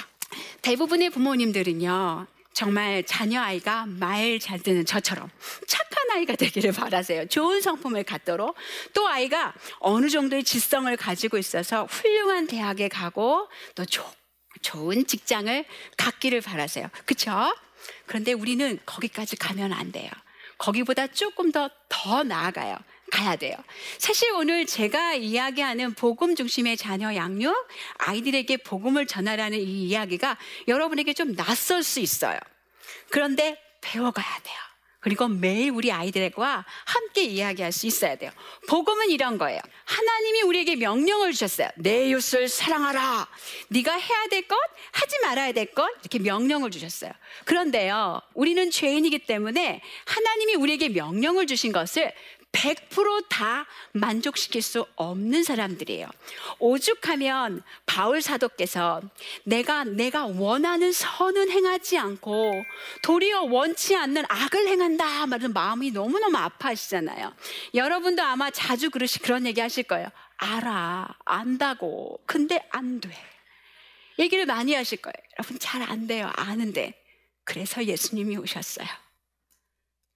대부분의 0.62 1.10
부모님들은요, 1.12 2.28
정말 2.54 3.04
자녀 3.04 3.42
아이가 3.42 3.86
말 3.88 4.40
잘 4.40 4.60
듣는 4.60 4.86
저처럼 4.86 5.30
착한 5.68 6.12
아이가 6.12 6.36
되기를 6.36 6.72
바라세요. 6.72 7.28
좋은 7.28 7.62
성품을 7.62 8.04
갖도록 8.04 8.56
또 8.94 9.08
아이가 9.08 9.54
어느 9.80 10.10
정도의 10.10 10.44
지성을 10.44 10.96
가지고 10.98 11.38
있어서 11.38 11.86
훌륭한 11.86 12.48
대학에 12.48 12.88
가고 12.88 13.50
또 13.76 13.86
조, 13.86 14.06
좋은 14.62 15.06
직장을 15.06 15.66
갖기를 15.98 16.42
바라세요. 16.42 16.90
그렇죠? 17.06 17.56
그런데 18.06 18.34
우리는 18.34 18.80
거기까지 18.86 19.36
가면 19.36 19.74
안 19.74 19.92
돼요. 19.92 20.10
거기보다 20.58 21.08
조금 21.08 21.52
더 21.52 21.70
더 22.04 22.24
나아가요. 22.24 22.78
가야 23.12 23.36
돼요. 23.36 23.56
사실 24.00 24.32
오늘 24.34 24.66
제가 24.66 25.14
이야기하는 25.14 25.94
복음 25.94 26.36
중심의 26.36 26.76
자녀 26.76 27.16
양육, 27.16 27.56
아이들에게 28.00 28.58
복음을 28.58 29.06
전하라는 29.06 29.60
이 29.60 29.88
이야기가 29.88 30.38
여러분에게 30.68 31.14
좀 31.14 31.36
낯설 31.36 31.84
수 31.84 32.00
있어요. 32.00 32.40
그런데 33.10 33.58
배워가야 33.82 34.40
돼요. 34.44 34.58
그리고 35.04 35.28
매일 35.28 35.70
우리 35.72 35.92
아이들과 35.92 36.66
함께 36.86 37.24
이야기할 37.24 37.74
수 37.74 37.86
있어야 37.88 38.16
돼요. 38.16 38.32
복음은 38.70 39.10
이런 39.10 39.38
거예요. 39.38 39.60
하나님이 39.84 40.44
우리에게 40.44 40.78
명령을 40.78 41.34
주셨어요. 41.34 41.70
내 41.76 42.08
이웃을 42.08 42.48
사랑하라. 42.48 43.28
네가 43.68 43.94
해야 43.94 44.28
될 44.30 44.48
것, 44.48 44.58
하지 44.94 45.20
말아야 45.20 45.52
될 45.52 45.74
것, 45.74 45.90
이렇게 46.02 46.20
명령을 46.20 46.72
주셨어요. 46.72 47.12
그런데요, 47.44 48.22
우리는 48.34 48.72
죄인이기 48.72 49.20
때문에 49.20 49.82
하나님이 50.06 50.56
우리에게 50.56 50.90
명령을 50.90 51.48
주신 51.48 51.74
것을 51.74 52.14
100%다 52.54 53.66
만족시킬 53.92 54.62
수 54.62 54.86
없는 54.96 55.44
사람들이에요. 55.44 56.08
오죽하면 56.60 57.62
바울 57.86 58.22
사도께서 58.22 59.02
내가 59.44 59.84
내가 59.84 60.26
원하는 60.26 60.92
선은 60.94 61.50
행하지 61.50 61.98
않고 61.98 62.54
도리어 63.04 63.44
원치 63.44 63.96
않는 63.96 64.24
악을 64.30 64.68
행한다 64.68 65.26
말은 65.28 65.52
마음이 65.54 65.92
너무너무 65.92 66.38
아파하시잖아요. 66.38 67.34
여러분도 67.74 68.22
아마 68.24 68.50
자주 68.52 68.90
그러시 68.90 69.20
그런 69.20 69.46
얘기 69.46 69.60
하실 69.60 69.84
거예요. 69.84 70.08
알아. 70.38 71.08
안다고. 71.26 72.20
근데 72.26 72.66
안 72.72 73.00
돼. 73.02 73.10
얘기를 74.20 74.46
많이 74.46 74.74
하실 74.74 75.00
거예요. 75.02 75.14
여러분 75.40 75.60
잘 75.60 75.82
안 75.82 76.08
돼요. 76.08 76.32
아는데. 76.36 76.94
그래서 77.46 77.84
예수님이 77.84 78.38
오셨어요. 78.38 78.88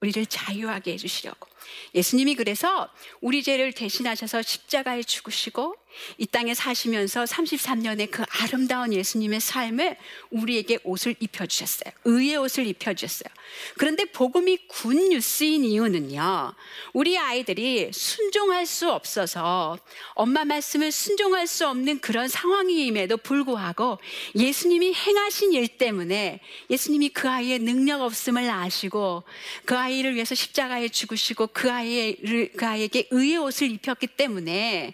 우리를 0.01 0.25
자유하게 0.27 0.94
해 0.94 0.98
주시려고. 0.98 1.48
예수님이 1.95 2.36
그래서 2.36 2.89
우리 3.21 3.43
죄를 3.43 3.74
대신하셔서 3.74 4.41
십자가에 4.41 5.03
죽으시고 5.03 5.75
이 6.17 6.25
땅에 6.25 6.53
사시면서 6.53 7.24
33년의 7.24 8.12
그 8.12 8.24
아름다운 8.29 8.93
예수님의 8.93 9.39
삶을 9.39 9.97
우리에게 10.29 10.79
옷을 10.83 11.15
입혀주셨어요. 11.19 11.93
의의 12.05 12.38
옷을 12.38 12.67
입혀주셨어요. 12.67 13.29
그런데 13.77 14.05
복음이 14.05 14.67
군 14.67 15.09
뉴스인 15.09 15.63
이유는요, 15.63 16.53
우리 16.93 17.17
아이들이 17.17 17.89
순종할 17.93 18.65
수 18.65 18.91
없어서 18.91 19.77
엄마 20.13 20.45
말씀을 20.45 20.91
순종할 20.91 21.47
수 21.47 21.67
없는 21.67 22.00
그런 22.00 22.27
상황임에도 22.27 23.17
불구하고 23.17 24.00
예수님이 24.36 24.93
행하신 24.93 25.53
일 25.53 25.67
때문에 25.67 26.41
예수님이 26.69 27.09
그 27.09 27.29
아이의 27.29 27.59
능력 27.59 28.01
없음을 28.01 28.50
아시고 28.50 29.24
그 29.65 29.77
아이를 29.77 30.15
위해서 30.15 30.36
십자가에 30.36 30.89
죽으시고 30.89 31.47
그 31.57 31.71
아이를, 31.71 32.51
그 32.55 32.67
아이에게 32.67 33.07
의의 33.09 33.37
옷을 33.37 33.71
입혔기 33.71 34.05
때문에 34.05 34.93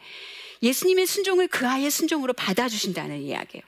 예수님의 0.62 1.06
순종을 1.08 1.50
그 1.50 1.68
아이의 1.68 1.92
순종으로 1.92 2.32
받아주신다는 2.32 3.22
이야기예요. 3.22 3.62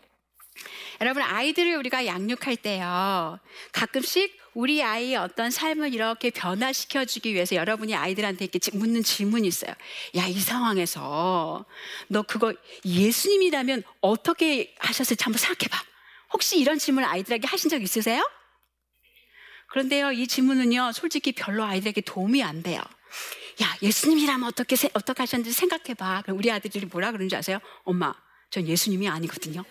여러분, 1.01 1.21
아이들을 1.21 1.75
우리가 1.75 2.05
양육할 2.05 2.55
때요, 2.55 3.37
가끔씩 3.73 4.39
우리 4.53 4.81
아이의 4.81 5.17
어떤 5.17 5.51
삶을 5.51 5.93
이렇게 5.93 6.29
변화시켜 6.29 7.03
주기 7.03 7.33
위해서 7.33 7.57
여러분이 7.57 7.93
아이들한테 7.93 8.45
이렇게 8.45 8.59
묻는 8.77 9.03
질문이 9.03 9.45
있어요. 9.45 9.73
야, 10.15 10.25
이 10.27 10.39
상황에서 10.39 11.65
너 12.07 12.21
그거 12.21 12.53
예수님이라면 12.85 13.83
어떻게 13.99 14.73
하셨을지 14.79 15.21
한번 15.21 15.37
생각해 15.39 15.67
봐. 15.67 15.83
혹시 16.31 16.57
이런 16.57 16.79
질문을 16.79 17.09
아이들에게 17.09 17.45
하신 17.45 17.69
적 17.69 17.81
있으세요? 17.81 18.25
그런데요, 19.75 20.13
이 20.13 20.25
질문은요, 20.25 20.93
솔직히 20.93 21.33
별로 21.33 21.65
아이들에게 21.65 21.99
도움이 21.99 22.41
안 22.41 22.63
돼요. 22.63 22.79
야, 23.61 23.75
예수님이라면 23.81 24.47
어떻게, 24.47 24.77
어떻게 24.93 25.23
하셨는지 25.23 25.51
생각해봐. 25.51 26.23
우리 26.29 26.49
아들들이 26.49 26.85
뭐라 26.85 27.11
그러는지 27.11 27.35
아세요? 27.35 27.59
엄마, 27.83 28.13
전 28.49 28.65
예수님이 28.65 29.09
아니거든요. 29.09 29.65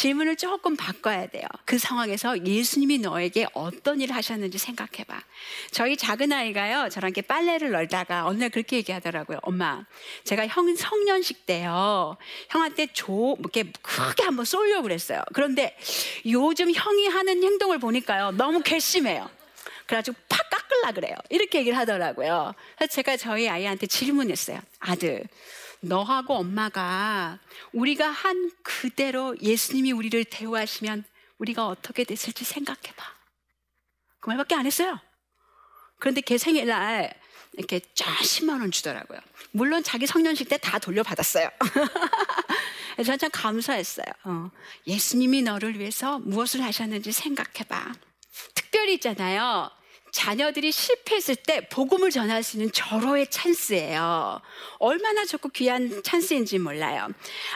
질문을 0.00 0.36
조금 0.36 0.76
바꿔야 0.76 1.26
돼요. 1.26 1.44
그 1.66 1.76
상황에서 1.76 2.42
예수님이 2.46 3.00
너에게 3.00 3.46
어떤 3.52 4.00
일을 4.00 4.14
하셨는지 4.16 4.56
생각해 4.56 5.04
봐. 5.06 5.22
저희 5.72 5.94
작은 5.94 6.32
아이가요, 6.32 6.88
저랑 6.88 7.10
이렇게 7.10 7.20
빨래를 7.20 7.70
널다가 7.70 8.26
어느 8.26 8.38
날 8.38 8.48
그렇게 8.48 8.76
얘기하더라고요. 8.76 9.40
엄마, 9.42 9.84
제가 10.24 10.46
형 10.46 10.74
성년식 10.74 11.44
때요, 11.44 12.16
형한테 12.48 12.86
조, 12.94 13.36
이렇게 13.40 13.64
크게 13.82 14.22
한번 14.22 14.46
쏠려고 14.46 14.84
그랬어요. 14.84 15.22
그런데 15.34 15.76
요즘 16.24 16.72
형이 16.72 17.08
하는 17.08 17.42
행동을 17.42 17.78
보니까요, 17.78 18.30
너무 18.30 18.62
괘씸해요. 18.62 19.28
그래가지고 19.84 20.16
팍 20.30 20.48
깎을라 20.48 20.92
그래요. 20.92 21.14
이렇게 21.28 21.58
얘기를 21.58 21.76
하더라고요. 21.76 22.54
그래서 22.78 22.90
제가 22.90 23.18
저희 23.18 23.50
아이한테 23.50 23.86
질문했어요. 23.86 24.60
아들, 24.78 25.24
너하고 25.82 26.34
엄마가 26.34 27.38
우리가 27.72 28.08
한 28.08 28.50
그대로 28.62 29.36
예수님이 29.40 29.92
우리를 29.92 30.24
대우하시면 30.24 31.04
우리가 31.38 31.66
어떻게 31.66 32.04
됐을지 32.04 32.44
생각해봐. 32.44 33.02
그 34.20 34.28
말밖에 34.28 34.54
안 34.54 34.66
했어요. 34.66 34.98
그런데 35.98 36.20
걔 36.20 36.36
생일날 36.38 37.14
이렇게 37.54 37.80
쫙 37.94 38.06
10만 38.18 38.60
원 38.60 38.70
주더라고요. 38.70 39.18
물론 39.52 39.82
자기 39.82 40.06
성년식 40.06 40.48
때 40.48 40.58
다 40.58 40.78
돌려받았어요. 40.78 41.48
저는 43.04 43.18
참 43.18 43.30
감사했어요. 43.32 44.06
어. 44.24 44.50
예수님이 44.86 45.42
너를 45.42 45.78
위해서 45.78 46.18
무엇을 46.18 46.62
하셨는지 46.62 47.12
생각해봐. 47.12 47.92
특별히 48.54 48.94
있잖아요. 48.94 49.70
자녀들이 50.12 50.72
실패했을 50.72 51.36
때 51.36 51.68
복음을 51.68 52.10
전할 52.10 52.42
수 52.42 52.56
있는 52.56 52.70
절호의 52.72 53.28
찬스예요. 53.28 54.40
얼마나 54.78 55.24
좋고 55.24 55.50
귀한 55.50 56.02
찬스인지 56.02 56.58
몰라요. 56.58 57.08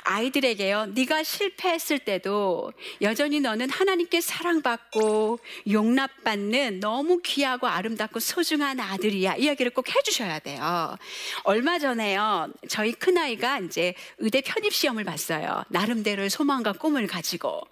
아이들에게요. 0.03 0.87
네가 0.87 1.23
실패했을 1.23 2.01
때도 2.01 2.73
여전히 3.03 3.41
너는 3.41 3.71
하나님께 3.71 4.21
사랑받고 4.21 5.39
용납받는 5.71 6.81
너무 6.81 7.21
귀하고 7.23 7.67
아름답고 7.67 8.21
소중한 8.21 8.81
아들이야. 8.81 9.37
이야기를 9.37 9.73
꼭 9.73 9.95
해주셔야 9.95 10.39
돼요. 10.39 10.97
얼마 11.43 11.79
전에요. 11.79 12.49
저희 12.69 12.93
큰아이가 12.93 13.61
이제 13.61 13.95
의대 14.19 14.41
편입 14.41 14.73
시험을 14.73 15.05
봤어요. 15.05 15.65
나름대로의 15.69 16.31
소망과 16.31 16.73
꿈을 16.75 17.07
가지고. 17.07 17.63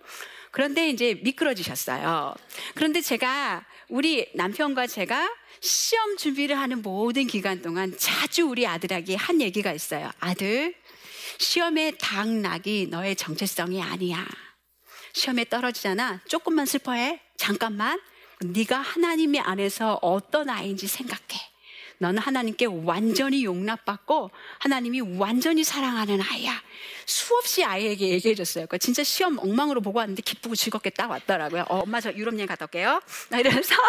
그런데 0.52 0.90
이제 0.90 1.18
미끄러지셨어요. 1.22 2.34
그런데 2.74 3.00
제가 3.00 3.64
우리 3.88 4.28
남편과 4.34 4.86
제가 4.86 5.28
시험 5.60 6.16
준비를 6.16 6.58
하는 6.58 6.82
모든 6.82 7.26
기간 7.26 7.62
동안 7.62 7.96
자주 7.98 8.44
우리 8.44 8.66
아들에게 8.66 9.16
한 9.16 9.40
얘기가 9.40 9.72
있어요. 9.72 10.10
아들, 10.20 10.74
시험에 11.38 11.92
당락이 11.92 12.88
너의 12.90 13.16
정체성이 13.16 13.82
아니야. 13.82 14.26
시험에 15.14 15.46
떨어지잖아. 15.46 16.20
조금만 16.28 16.66
슬퍼해. 16.66 17.20
잠깐만. 17.36 18.00
네가 18.40 18.78
하나님의 18.78 19.40
안에서 19.40 19.98
어떤 20.02 20.50
아이인지 20.50 20.86
생각해. 20.86 21.51
너는 22.02 22.18
하나님께 22.18 22.66
완전히 22.66 23.44
용납받고 23.44 24.32
하나님이 24.58 25.00
완전히 25.18 25.62
사랑하는 25.62 26.20
아이야. 26.20 26.60
수없이 27.06 27.62
아이에게 27.64 28.08
얘기해 28.08 28.34
줬어요. 28.34 28.66
그러니까 28.66 28.78
진짜 28.78 29.04
시험 29.04 29.38
엉망으로 29.38 29.80
보고 29.80 30.00
왔는데 30.00 30.22
기쁘고 30.22 30.56
즐겁게 30.56 30.90
딱 30.90 31.10
왔더라고요. 31.10 31.66
어, 31.68 31.78
엄마 31.78 32.00
저 32.00 32.12
유럽 32.12 32.34
여행 32.34 32.48
갔다 32.48 32.64
올게요. 32.64 33.00
이러면서. 33.30 33.76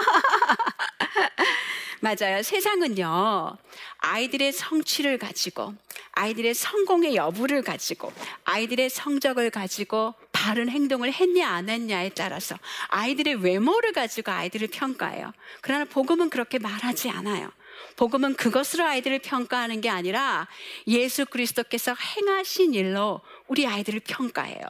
맞아요. 2.01 2.43
세상은요, 2.43 3.57
아이들의 3.99 4.51
성취를 4.51 5.17
가지고, 5.17 5.73
아이들의 6.11 6.53
성공의 6.53 7.15
여부를 7.15 7.61
가지고, 7.61 8.11
아이들의 8.43 8.89
성적을 8.89 9.49
가지고, 9.51 10.13
바른 10.33 10.67
행동을 10.67 11.13
했냐, 11.13 11.47
안 11.47 11.69
했냐에 11.69 12.09
따라서, 12.09 12.57
아이들의 12.89 13.35
외모를 13.35 13.93
가지고 13.93 14.33
아이들을 14.33 14.67
평가해요. 14.67 15.31
그러나 15.61 15.85
복음은 15.85 16.29
그렇게 16.29 16.59
말하지 16.59 17.09
않아요. 17.09 17.49
복음은 17.95 18.35
그것으로 18.35 18.85
아이들을 18.85 19.19
평가하는 19.19 19.81
게 19.81 19.89
아니라 19.89 20.47
예수 20.87 21.25
그리스도께서 21.25 21.95
행하신 21.95 22.73
일로 22.73 23.21
우리 23.47 23.67
아이들을 23.67 23.99
평가해요. 24.01 24.61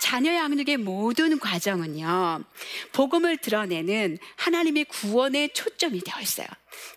자녀 0.00 0.34
양육의 0.34 0.76
모든 0.78 1.38
과정은요, 1.38 2.44
복음을 2.92 3.36
드러내는 3.38 4.18
하나님의 4.36 4.84
구원에 4.84 5.48
초점이 5.48 6.00
되어 6.00 6.20
있어요. 6.20 6.46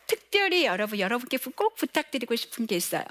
특별히 0.08 0.66
여러분, 0.66 1.00
여러분께 1.00 1.38
꼭 1.56 1.76
부탁드리고 1.76 2.36
싶은 2.36 2.68
게 2.68 2.76
있어요. 2.76 3.04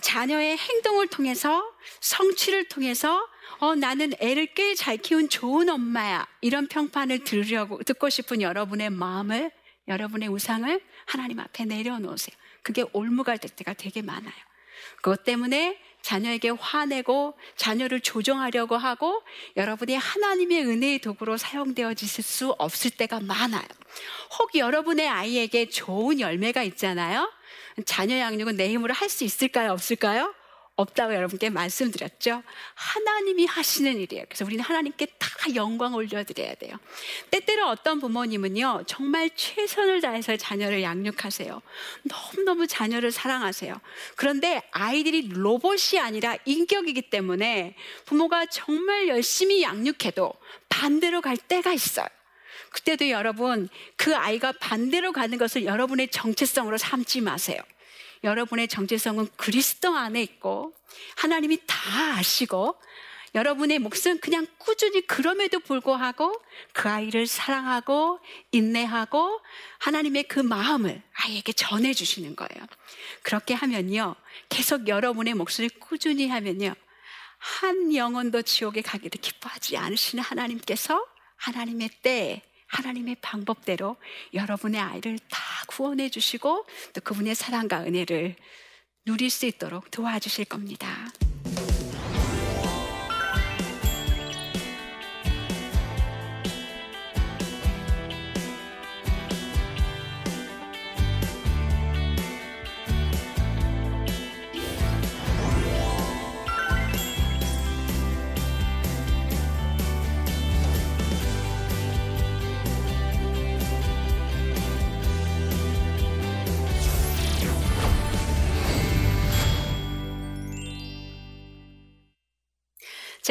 자녀의 0.00 0.56
행동을 0.56 1.06
통해서, 1.06 1.64
성취를 2.00 2.68
통해서, 2.68 3.26
어, 3.58 3.74
나는 3.74 4.12
애를 4.18 4.46
꽤 4.54 4.74
잘 4.74 4.96
키운 4.96 5.28
좋은 5.28 5.68
엄마야. 5.68 6.26
이런 6.40 6.66
평판을 6.66 7.24
들으려고, 7.24 7.82
듣고 7.82 8.08
싶은 8.10 8.42
여러분의 8.42 8.90
마음을, 8.90 9.50
여러분의 9.88 10.28
우상을 10.28 10.80
하나님 11.06 11.40
앞에 11.40 11.64
내려놓으세요. 11.64 12.36
그게 12.62 12.84
올무갈 12.92 13.38
때가 13.38 13.74
되게 13.74 14.02
많아요. 14.02 14.32
그것 14.96 15.24
때문에 15.24 15.78
자녀에게 16.02 16.50
화내고 16.50 17.34
자녀를 17.56 18.00
조종하려고 18.00 18.76
하고 18.76 19.22
여러분이 19.56 19.94
하나님의 19.94 20.64
은혜의 20.64 20.98
도구로 21.00 21.36
사용되어질 21.36 22.08
수 22.08 22.50
없을 22.58 22.90
때가 22.90 23.20
많아요. 23.20 23.66
혹 24.38 24.54
여러분의 24.56 25.08
아이에게 25.08 25.68
좋은 25.68 26.18
열매가 26.18 26.62
있잖아요. 26.64 27.30
자녀 27.86 28.18
양육은 28.18 28.56
내 28.56 28.68
힘으로 28.70 28.92
할 28.94 29.08
수 29.08 29.24
있을까요? 29.24 29.72
없을까요? 29.72 30.34
없다고 30.82 31.14
여러분께 31.14 31.50
말씀드렸죠. 31.50 32.42
하나님이 32.74 33.46
하시는 33.46 33.96
일이에요. 33.98 34.24
그래서 34.28 34.44
우리는 34.44 34.62
하나님께 34.62 35.06
다 35.18 35.28
영광 35.54 35.94
올려드려야 35.94 36.54
돼요. 36.54 36.76
때때로 37.30 37.68
어떤 37.68 38.00
부모님은요, 38.00 38.84
정말 38.86 39.30
최선을 39.34 40.00
다해서 40.00 40.36
자녀를 40.36 40.82
양육하세요. 40.82 41.62
너무너무 42.02 42.66
자녀를 42.66 43.10
사랑하세요. 43.10 43.80
그런데 44.16 44.62
아이들이 44.70 45.28
로봇이 45.30 45.98
아니라 46.00 46.36
인격이기 46.44 47.10
때문에 47.10 47.74
부모가 48.04 48.46
정말 48.46 49.08
열심히 49.08 49.62
양육해도 49.62 50.32
반대로 50.68 51.20
갈 51.20 51.36
때가 51.36 51.72
있어요. 51.72 52.06
그때도 52.70 53.10
여러분, 53.10 53.68
그 53.96 54.16
아이가 54.16 54.52
반대로 54.52 55.12
가는 55.12 55.36
것을 55.38 55.64
여러분의 55.64 56.08
정체성으로 56.08 56.78
삼지 56.78 57.20
마세요. 57.20 57.60
여러분의 58.24 58.68
정체성은 58.68 59.28
그리스도 59.36 59.96
안에 59.96 60.22
있고 60.22 60.74
하나님이 61.16 61.58
다 61.66 62.16
아시고 62.16 62.76
여러분의 63.34 63.78
몫은 63.78 64.20
그냥 64.20 64.46
꾸준히 64.58 65.06
그럼에도 65.06 65.58
불구하고 65.58 66.38
그 66.72 66.88
아이를 66.88 67.26
사랑하고 67.26 68.20
인내하고 68.50 69.40
하나님의 69.78 70.24
그 70.24 70.38
마음을 70.40 71.02
아이에게 71.14 71.52
전해주시는 71.54 72.36
거예요. 72.36 72.66
그렇게 73.22 73.54
하면요. 73.54 74.14
계속 74.50 74.86
여러분의 74.86 75.34
몫을 75.34 75.70
꾸준히 75.80 76.28
하면요. 76.28 76.74
한 77.38 77.94
영혼도 77.94 78.42
지옥에 78.42 78.82
가기를 78.82 79.20
기뻐하지 79.20 79.78
않으시는 79.78 80.22
하나님께서 80.22 81.04
하나님의 81.36 81.88
때 82.02 82.42
하나님의 82.72 83.16
방법대로 83.20 83.96
여러분의 84.34 84.80
아이를 84.80 85.18
다 85.30 85.40
구원해 85.66 86.08
주시고 86.08 86.66
또 86.94 87.00
그분의 87.02 87.34
사랑과 87.34 87.84
은혜를 87.84 88.34
누릴 89.04 89.30
수 89.30 89.46
있도록 89.46 89.90
도와주실 89.90 90.46
겁니다. 90.46 90.88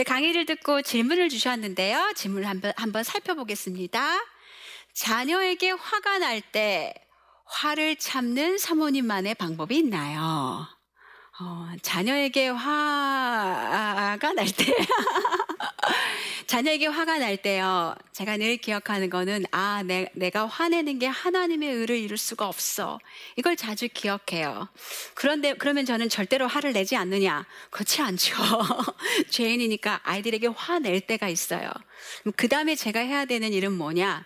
제 0.02 0.04
강의를 0.04 0.48
듣고 0.48 0.82
질문을 0.82 1.30
주셨는데요. 1.30 2.14
질문을 2.16 2.50
한번, 2.50 2.74
한번 2.76 3.04
살펴보겠습니다. 3.04 4.18
자녀에게 4.94 5.70
화가 5.70 6.18
날 6.18 6.42
때 6.42 6.92
화를 7.46 7.98
참는 7.98 8.58
사모님만의 8.58 9.36
방법이 9.36 9.78
있나요? 9.78 10.66
어, 11.40 11.68
자녀에게 11.84 12.48
화가 12.48 14.34
날 14.34 14.48
때, 14.48 14.74
자녀에게 16.47 16.88
화가 16.88 17.19
날 17.19 17.38
때요, 17.38 17.95
제가 18.12 18.38
늘 18.38 18.58
기억하는 18.58 19.10
거는, 19.10 19.45
아, 19.52 19.84
내, 19.84 20.08
내가 20.13 20.45
화내는 20.45 21.00
게 21.00 21.08
하나님의 21.08 21.74
의를 21.74 21.97
이룰 21.97 22.17
수가 22.17 22.47
없어. 22.47 23.00
이걸 23.36 23.56
자주 23.56 23.88
기억해요. 23.88 24.67
그런데, 25.13 25.54
그러면 25.54 25.86
저는 25.86 26.10
절대로 26.10 26.47
화를 26.47 26.74
내지 26.74 26.95
않느냐? 26.95 27.45
그렇지 27.69 28.02
않죠. 28.02 28.36
죄인이니까 29.30 30.02
아이들에게 30.04 30.47
화낼 30.47 31.02
때가 31.02 31.30
있어요. 31.30 31.71
그 32.36 32.47
다음에 32.47 32.76
제가 32.76 33.00
해야 33.00 33.26
되는 33.26 33.54
일은 33.54 33.71
뭐냐? 33.74 34.26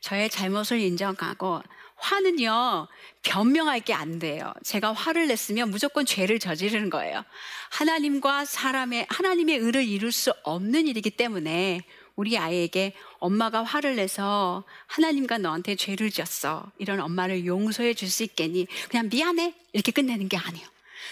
저의 0.00 0.30
잘못을 0.30 0.80
인정하고, 0.80 1.62
화는요, 2.02 2.88
변명할 3.22 3.80
게 3.80 3.92
안 3.94 4.18
돼요. 4.18 4.52
제가 4.64 4.92
화를 4.92 5.28
냈으면 5.28 5.70
무조건 5.70 6.04
죄를 6.04 6.38
저지르는 6.40 6.90
거예요. 6.90 7.24
하나님과 7.70 8.44
사람의, 8.44 9.06
하나님의 9.08 9.58
의를 9.58 9.84
이룰 9.86 10.10
수 10.10 10.32
없는 10.42 10.88
일이기 10.88 11.10
때문에 11.10 11.82
우리 12.16 12.36
아이에게 12.36 12.94
엄마가 13.20 13.62
화를 13.62 13.96
내서 13.96 14.64
하나님과 14.88 15.38
너한테 15.38 15.76
죄를 15.76 16.10
지었어. 16.10 16.70
이런 16.78 17.00
엄마를 17.00 17.46
용서해 17.46 17.94
줄 17.94 18.08
수 18.08 18.24
있겠니? 18.24 18.66
그냥 18.90 19.08
미안해. 19.08 19.54
이렇게 19.72 19.92
끝내는 19.92 20.28
게 20.28 20.36
아니에요. 20.36 20.66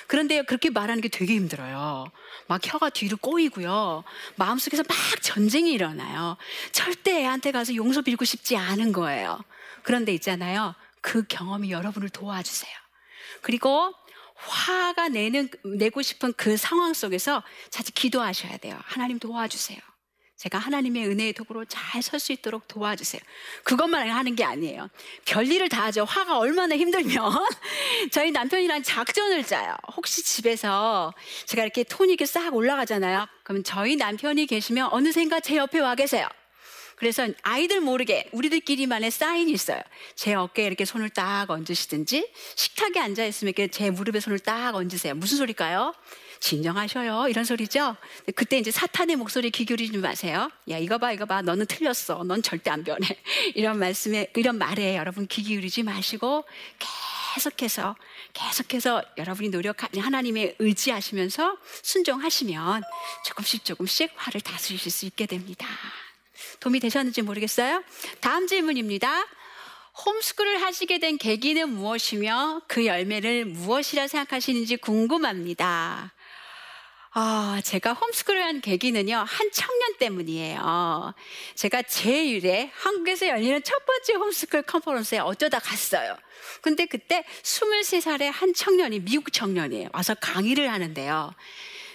그런데 0.09 0.42
그렇게 0.42 0.70
말하는 0.70 1.00
게 1.00 1.09
되게 1.09 1.35
힘들어요. 1.35 2.11
막 2.48 2.61
혀가 2.64 2.90
뒤로 2.90 3.16
꼬이고요. 3.16 4.03
마음속에서 4.37 4.83
막 4.88 4.96
전쟁이 5.22 5.72
일어나요. 5.72 6.37
절대 6.72 7.20
애한테 7.22 7.53
가서 7.53 7.74
용서 7.76 8.03
빌고 8.03 8.24
싶지 8.24 8.57
않은 8.57 8.92
거예요. 8.92 9.38
그런데 9.83 10.12
있잖아요. 10.14 10.75
그 11.01 11.25
경험이 11.27 11.71
여러분을 11.71 12.09
도와주세요. 12.11 12.73
그리고 13.43 13.93
화가 14.37 15.09
내는, 15.09 15.49
내고 15.64 16.03
싶은 16.03 16.33
그 16.35 16.57
상황 16.57 16.95
속에서 16.95 17.43
자칫 17.71 17.95
기도하셔야 17.95 18.57
돼요. 18.59 18.79
하나님 18.85 19.19
도와주세요. 19.19 19.79
제가 20.38 20.57
하나님의 20.57 21.07
은혜의 21.07 21.33
도구로 21.35 21.66
잘 21.66 22.01
설 22.03 22.19
수 22.19 22.33
있도록 22.33 22.66
도와주세요. 22.66 23.21
그것만 23.64 24.09
하는 24.09 24.35
게 24.37 24.43
아니에요. 24.45 24.88
별일을 25.27 25.69
다 25.69 25.85
하죠. 25.85 26.05
화가 26.05 26.38
얼마나 26.38 26.75
힘들면 26.79 27.14
저희 28.11 28.31
남편이랑 28.31 28.83
작전을 28.83 29.45
짜요. 29.45 29.77
혹시 29.95 30.23
집에서 30.25 31.12
제가 31.45 31.62
이렇게 31.62 31.85
톤이 31.85 32.12
이렇게 32.12 32.25
싹 32.25 32.55
올라가잖아요. 32.55 33.27
그럼 33.43 33.62
저희 33.62 33.97
남편이 33.97 34.47
계시면 34.47 34.88
어느샌가 34.93 35.40
제 35.40 35.57
옆에 35.57 35.79
와 35.81 35.95
계세요. 35.95 36.27
그래서 37.00 37.26
아이들 37.42 37.80
모르게 37.80 38.28
우리들끼리만의 38.32 39.10
사인이 39.10 39.50
있어요. 39.50 39.80
제 40.14 40.34
어깨에 40.34 40.66
이렇게 40.66 40.84
손을 40.84 41.08
딱 41.08 41.50
얹으시든지 41.50 42.30
식탁에 42.56 43.00
앉아 43.00 43.24
있으면 43.24 43.48
이렇게 43.48 43.68
제 43.68 43.88
무릎에 43.88 44.20
손을 44.20 44.38
딱 44.38 44.74
얹으세요. 44.74 45.14
무슨 45.14 45.38
소리일까요? 45.38 45.94
진정하셔요. 46.40 47.28
이런 47.28 47.46
소리죠. 47.46 47.96
그때 48.34 48.58
이제 48.58 48.70
사탄의 48.70 49.16
목소리 49.16 49.50
귀 49.50 49.64
기울이지 49.64 49.96
마세요. 49.96 50.50
야, 50.68 50.76
이거 50.76 50.98
봐, 50.98 51.12
이거 51.12 51.24
봐. 51.24 51.40
너는 51.40 51.64
틀렸어. 51.66 52.22
넌 52.24 52.42
절대 52.42 52.70
안 52.70 52.84
변해. 52.84 53.08
이런 53.54 53.78
말씀에, 53.78 54.30
이런 54.36 54.58
말에 54.58 54.96
여러분 54.96 55.26
귀 55.26 55.42
기울이지 55.42 55.82
마시고 55.82 56.44
계속해서, 57.34 57.96
계속해서 58.34 59.02
여러분이 59.16 59.48
노력, 59.48 59.76
하나님의 59.96 60.56
의지하시면서 60.58 61.56
순종하시면 61.82 62.82
조금씩 63.26 63.64
조금씩 63.64 64.12
화를 64.16 64.42
다스리실 64.42 64.92
수 64.92 65.06
있게 65.06 65.24
됩니다. 65.24 65.66
도움이 66.61 66.81
되셨는지 66.81 67.22
모르겠어요? 67.22 67.83
다음 68.20 68.46
질문입니다. 68.46 69.26
홈스쿨을 70.07 70.62
하시게 70.62 70.98
된 70.98 71.18
계기는 71.18 71.68
무엇이며 71.68 72.62
그 72.66 72.87
열매를 72.87 73.44
무엇이라 73.44 74.09
생각하시는지 74.09 74.76
궁금합니다. 74.76 76.12
아, 77.12 77.61
제가 77.64 77.92
홈스쿨을 77.92 78.40
한 78.40 78.61
계기는요, 78.61 79.16
한 79.16 79.50
청년 79.53 79.96
때문이에요. 79.98 81.12
제가 81.57 81.83
제1회 81.83 82.70
한국에서 82.72 83.26
열리는 83.26 83.61
첫 83.64 83.85
번째 83.85 84.14
홈스쿨 84.14 84.62
컨퍼런스에 84.62 85.18
어쩌다 85.18 85.59
갔어요. 85.59 86.16
근데 86.61 86.87
그때 86.87 87.24
23살의 87.42 88.31
한 88.33 88.55
청년이, 88.55 89.00
미국 89.00 89.33
청년이에요. 89.33 89.88
와서 89.92 90.14
강의를 90.14 90.70
하는데요. 90.70 91.35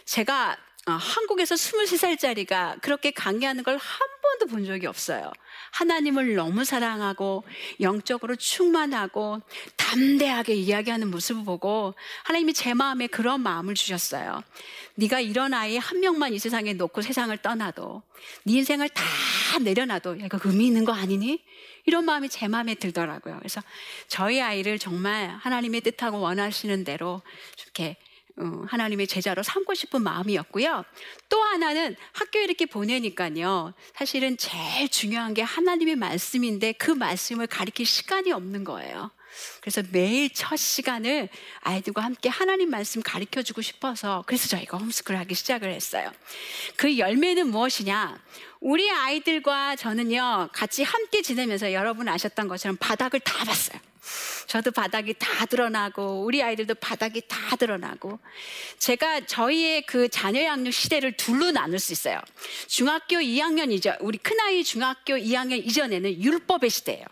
제가 0.04 0.52
어, 0.52 0.65
한국에서 0.94 1.56
23살짜리가 1.56 2.82
그렇게 2.82 3.12
강의하는 3.12 3.64
걸 3.64 3.78
한 3.78 4.16
번도 4.26 4.48
본 4.48 4.66
적이 4.66 4.88
없어요. 4.88 5.32
하나님을 5.72 6.36
너무 6.36 6.64
사랑하고 6.64 7.44
영적으로 7.80 8.36
충만하고 8.36 9.42
담대하게 9.78 10.56
이야기하는 10.56 11.12
모습을 11.12 11.44
보고 11.44 11.94
하나님이 12.24 12.54
제 12.54 12.74
마음에 12.74 13.08
그런 13.08 13.42
마음을 13.42 13.76
주셨어요. 13.76 14.42
네가 14.96 15.20
이런 15.20 15.54
아이 15.54 15.78
한 15.78 16.00
명만 16.00 16.34
이 16.34 16.40
세상에 16.40 16.74
놓고 16.74 17.02
세상을 17.02 17.36
떠나도 17.38 18.02
네 18.44 18.54
인생을 18.54 18.90
다 18.90 19.04
내려놔도 19.62 20.16
이거 20.16 20.40
의미 20.44 20.68
있는 20.68 20.86
거 20.86 20.94
아니니? 20.94 21.44
이런 21.86 22.06
마음이 22.06 22.30
제 22.30 22.48
마음에 22.48 22.74
들더라고요. 22.74 23.38
그래서 23.38 23.62
저희 24.08 24.42
아이를 24.42 24.80
정말 24.80 25.30
하나님의 25.42 25.82
뜻하고 25.82 26.20
원하시는 26.20 26.84
대로 26.84 27.22
이렇게 27.64 27.92
어, 27.92 28.15
하나님의 28.68 29.08
제자로 29.08 29.44
삼고 29.44 29.74
싶은 29.74 30.02
마음이었고요. 30.02 30.84
또 31.30 31.42
하나는 31.42 31.96
학교에 32.14 32.44
이렇게 32.44 32.66
보내니까요. 32.66 33.74
사실은 33.96 34.38
제일 34.38 34.90
중요한 34.90 35.34
게 35.34 35.42
하나님의 35.42 35.96
말씀인데 35.96 36.74
그 36.74 36.92
말씀을 36.92 37.48
가리킬 37.48 37.86
시간이 37.86 38.32
없는 38.32 38.64
거예요. 38.64 39.12
그래서 39.62 39.84
매일 39.92 40.30
첫 40.34 40.56
시간을 40.56 41.30
아이들과 41.62 42.04
함께 42.04 42.30
하나님 42.30 42.70
말씀 42.70 43.02
가르쳐 43.02 43.42
주고 43.42 43.62
싶어서 43.62 44.24
그래서 44.26 44.48
저희가 44.48 44.78
홈스쿨 44.78 45.16
하기 45.18 45.36
시작을 45.36 45.72
했어요. 45.72 46.12
그 46.78 46.98
열매는 46.98 47.50
무엇이냐? 47.50 48.18
우리 48.62 48.90
아이들과 48.90 49.76
저는요, 49.76 50.50
같이 50.54 50.84
함께 50.84 51.22
지내면서 51.22 51.74
여러분 51.74 52.08
아셨던 52.08 52.48
것처럼 52.48 52.78
바닥을 52.78 53.20
다 53.20 53.44
봤어요. 53.44 53.80
저도 54.48 54.72
바닥이 54.72 55.16
다 55.18 55.46
드러나고 55.46 56.24
우리 56.24 56.42
아이들도 56.42 56.76
바닥이 56.76 57.22
다 57.28 57.56
드러나고 57.56 58.20
제가 58.80 59.26
저희의 59.26 59.86
그 59.86 60.10
자녀 60.10 60.44
양육 60.44 60.74
시대를 60.74 61.18
둘로 61.18 61.52
나눌 61.52 61.80
수 61.80 61.94
있어요. 61.94 62.20
중학교 62.68 63.18
2학년이죠. 63.18 63.98
우리 64.02 64.18
큰아이 64.18 64.64
중학교 64.64 65.16
2학년 65.16 65.58
이전에는 65.66 66.22
율법의 66.22 66.70
시대예요. 66.70 67.06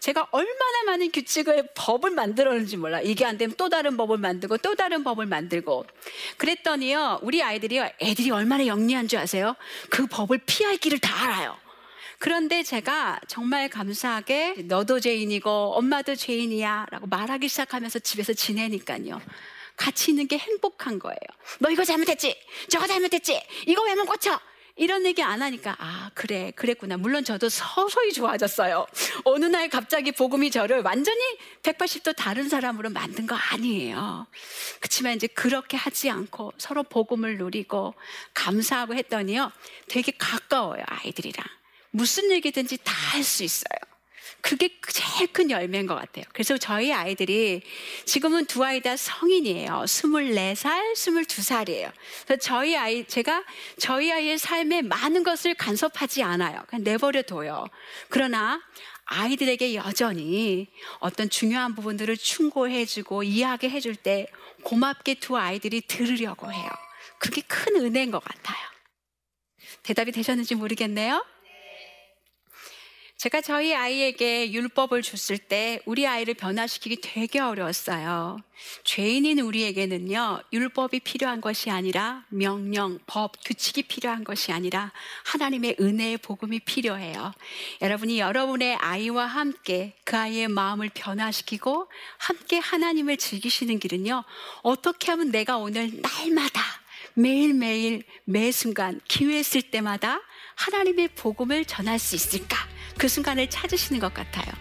제가 0.00 0.28
얼마나 0.30 0.82
많은 0.86 1.10
규칙을 1.10 1.68
법을 1.74 2.10
만들었는지 2.10 2.76
몰라. 2.76 3.00
이게 3.00 3.24
안 3.24 3.38
되면 3.38 3.54
또 3.56 3.68
다른 3.68 3.96
법을 3.96 4.18
만들고 4.18 4.58
또 4.58 4.74
다른 4.74 5.04
법을 5.04 5.26
만들고 5.26 5.86
그랬더니요. 6.36 7.20
우리 7.22 7.42
아이들이요. 7.42 7.90
애들이 8.00 8.30
얼마나 8.30 8.66
영리한 8.66 9.08
줄 9.08 9.18
아세요? 9.18 9.56
그 9.90 10.06
법을 10.06 10.40
피할 10.46 10.76
길을 10.76 10.98
다 10.98 11.24
알아요. 11.24 11.56
그런데 12.18 12.62
제가 12.62 13.20
정말 13.28 13.68
감사하게 13.68 14.62
너도 14.64 15.00
죄인이고 15.00 15.74
엄마도 15.76 16.14
죄인이야 16.14 16.86
라고 16.90 17.06
말하기 17.06 17.48
시작하면서 17.48 17.98
집에서 18.00 18.32
지내니까요. 18.32 19.20
같이 19.76 20.10
있는 20.10 20.26
게 20.26 20.38
행복한 20.38 20.98
거예요. 20.98 21.18
너 21.58 21.70
이거 21.70 21.84
잘못했지? 21.84 22.34
저거 22.68 22.86
잘못했지? 22.86 23.40
이거 23.66 23.82
왜 23.84 23.94
못 23.94 24.06
고쳐? 24.06 24.40
이런 24.78 25.06
얘기 25.06 25.22
안 25.22 25.40
하니까 25.40 25.74
아 25.78 26.10
그래 26.12 26.52
그랬구나 26.54 26.98
물론 26.98 27.24
저도 27.24 27.48
서서히 27.48 28.12
좋아졌어요 28.12 28.86
어느 29.24 29.46
날 29.46 29.70
갑자기 29.70 30.12
복음이 30.12 30.50
저를 30.50 30.82
완전히 30.82 31.18
180도 31.62 32.14
다른 32.14 32.50
사람으로 32.50 32.90
만든 32.90 33.26
거 33.26 33.34
아니에요 33.34 34.26
그렇지만 34.78 35.14
이제 35.14 35.28
그렇게 35.28 35.78
하지 35.78 36.10
않고 36.10 36.52
서로 36.58 36.82
복음을 36.82 37.38
누리고 37.38 37.94
감사하고 38.34 38.94
했더니요 38.96 39.50
되게 39.88 40.12
가까워요 40.18 40.82
아이들이랑 40.86 41.42
무슨 41.90 42.30
얘기든지 42.30 42.78
다 42.84 42.92
할 43.12 43.22
수 43.24 43.44
있어요. 43.44 43.78
그게 44.42 44.68
제일 44.88 45.32
큰 45.32 45.50
열매인 45.50 45.86
것 45.86 45.94
같아요. 45.96 46.24
그래서 46.32 46.56
저희 46.58 46.92
아이들이 46.92 47.62
지금은 48.04 48.46
두 48.46 48.62
아이 48.64 48.80
다 48.80 48.96
성인이에요. 48.96 49.82
24살, 49.86 50.92
22살이에요. 50.94 51.90
그래서 52.26 52.40
저희 52.40 52.76
아이, 52.76 53.04
제가 53.06 53.44
저희 53.78 54.12
아이의 54.12 54.38
삶에 54.38 54.82
많은 54.82 55.24
것을 55.24 55.54
간섭하지 55.54 56.22
않아요. 56.22 56.62
그냥 56.68 56.84
내버려 56.84 57.22
둬요. 57.22 57.66
그러나 58.08 58.60
아이들에게 59.06 59.74
여전히 59.74 60.68
어떤 61.00 61.28
중요한 61.30 61.74
부분들을 61.74 62.16
충고해주고 62.16 63.22
이해하게 63.24 63.70
해줄 63.70 63.96
때 63.96 64.26
고맙게 64.62 65.14
두 65.14 65.36
아이들이 65.36 65.80
들으려고 65.80 66.52
해요. 66.52 66.68
그게 67.18 67.40
큰 67.42 67.76
은혜인 67.76 68.10
것 68.10 68.22
같아요. 68.22 68.58
대답이 69.82 70.12
되셨는지 70.12 70.54
모르겠네요. 70.54 71.24
제가 73.16 73.40
저희 73.40 73.74
아이에게 73.74 74.52
율법을 74.52 75.00
줬을 75.00 75.38
때 75.38 75.80
우리 75.86 76.06
아이를 76.06 76.34
변화시키기 76.34 76.98
되게 77.00 77.40
어려웠어요. 77.40 78.36
죄인인 78.84 79.38
우리에게는요, 79.38 80.42
율법이 80.52 81.00
필요한 81.00 81.40
것이 81.40 81.70
아니라 81.70 82.26
명령, 82.28 82.98
법, 83.06 83.32
규칙이 83.42 83.84
필요한 83.84 84.22
것이 84.22 84.52
아니라 84.52 84.92
하나님의 85.24 85.76
은혜의 85.80 86.18
복음이 86.18 86.60
필요해요. 86.60 87.32
여러분이 87.80 88.18
여러분의 88.18 88.76
아이와 88.76 89.24
함께 89.24 89.94
그 90.04 90.18
아이의 90.18 90.48
마음을 90.48 90.90
변화시키고 90.92 91.88
함께 92.18 92.58
하나님을 92.58 93.16
즐기시는 93.16 93.78
길은요, 93.78 94.24
어떻게 94.60 95.10
하면 95.12 95.30
내가 95.30 95.56
오늘 95.56 95.90
날마다 96.02 96.60
매일매일 97.18 98.02
매 98.24 98.52
순간 98.52 99.00
기회 99.08 99.40
있을 99.40 99.62
때마다 99.62 100.20
하나님의 100.54 101.08
복음을 101.16 101.64
전할 101.64 101.98
수 101.98 102.14
있을까? 102.14 102.58
그 102.98 103.08
순간을 103.08 103.48
찾으시는 103.48 104.00
것 104.00 104.12
같아요. 104.12 104.52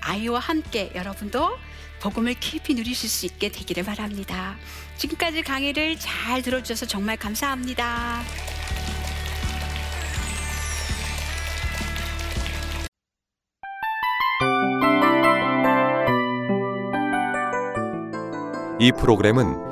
아이와 0.00 0.40
함께 0.40 0.90
여러분도 0.94 1.58
복음을 2.00 2.32
깊이 2.34 2.74
누리실 2.74 3.10
수 3.10 3.26
있게 3.26 3.50
되기를 3.50 3.84
바랍니다. 3.84 4.56
지금까지 4.96 5.42
강의를 5.42 5.98
잘 5.98 6.40
들어주셔서 6.40 6.86
정말 6.86 7.18
감사합니다. 7.18 8.22
이 18.80 18.90
프로그램은 18.98 19.71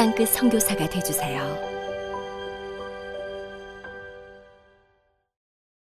땅끝 0.00 0.30
성교사가 0.30 0.88
되주세요 0.88 1.69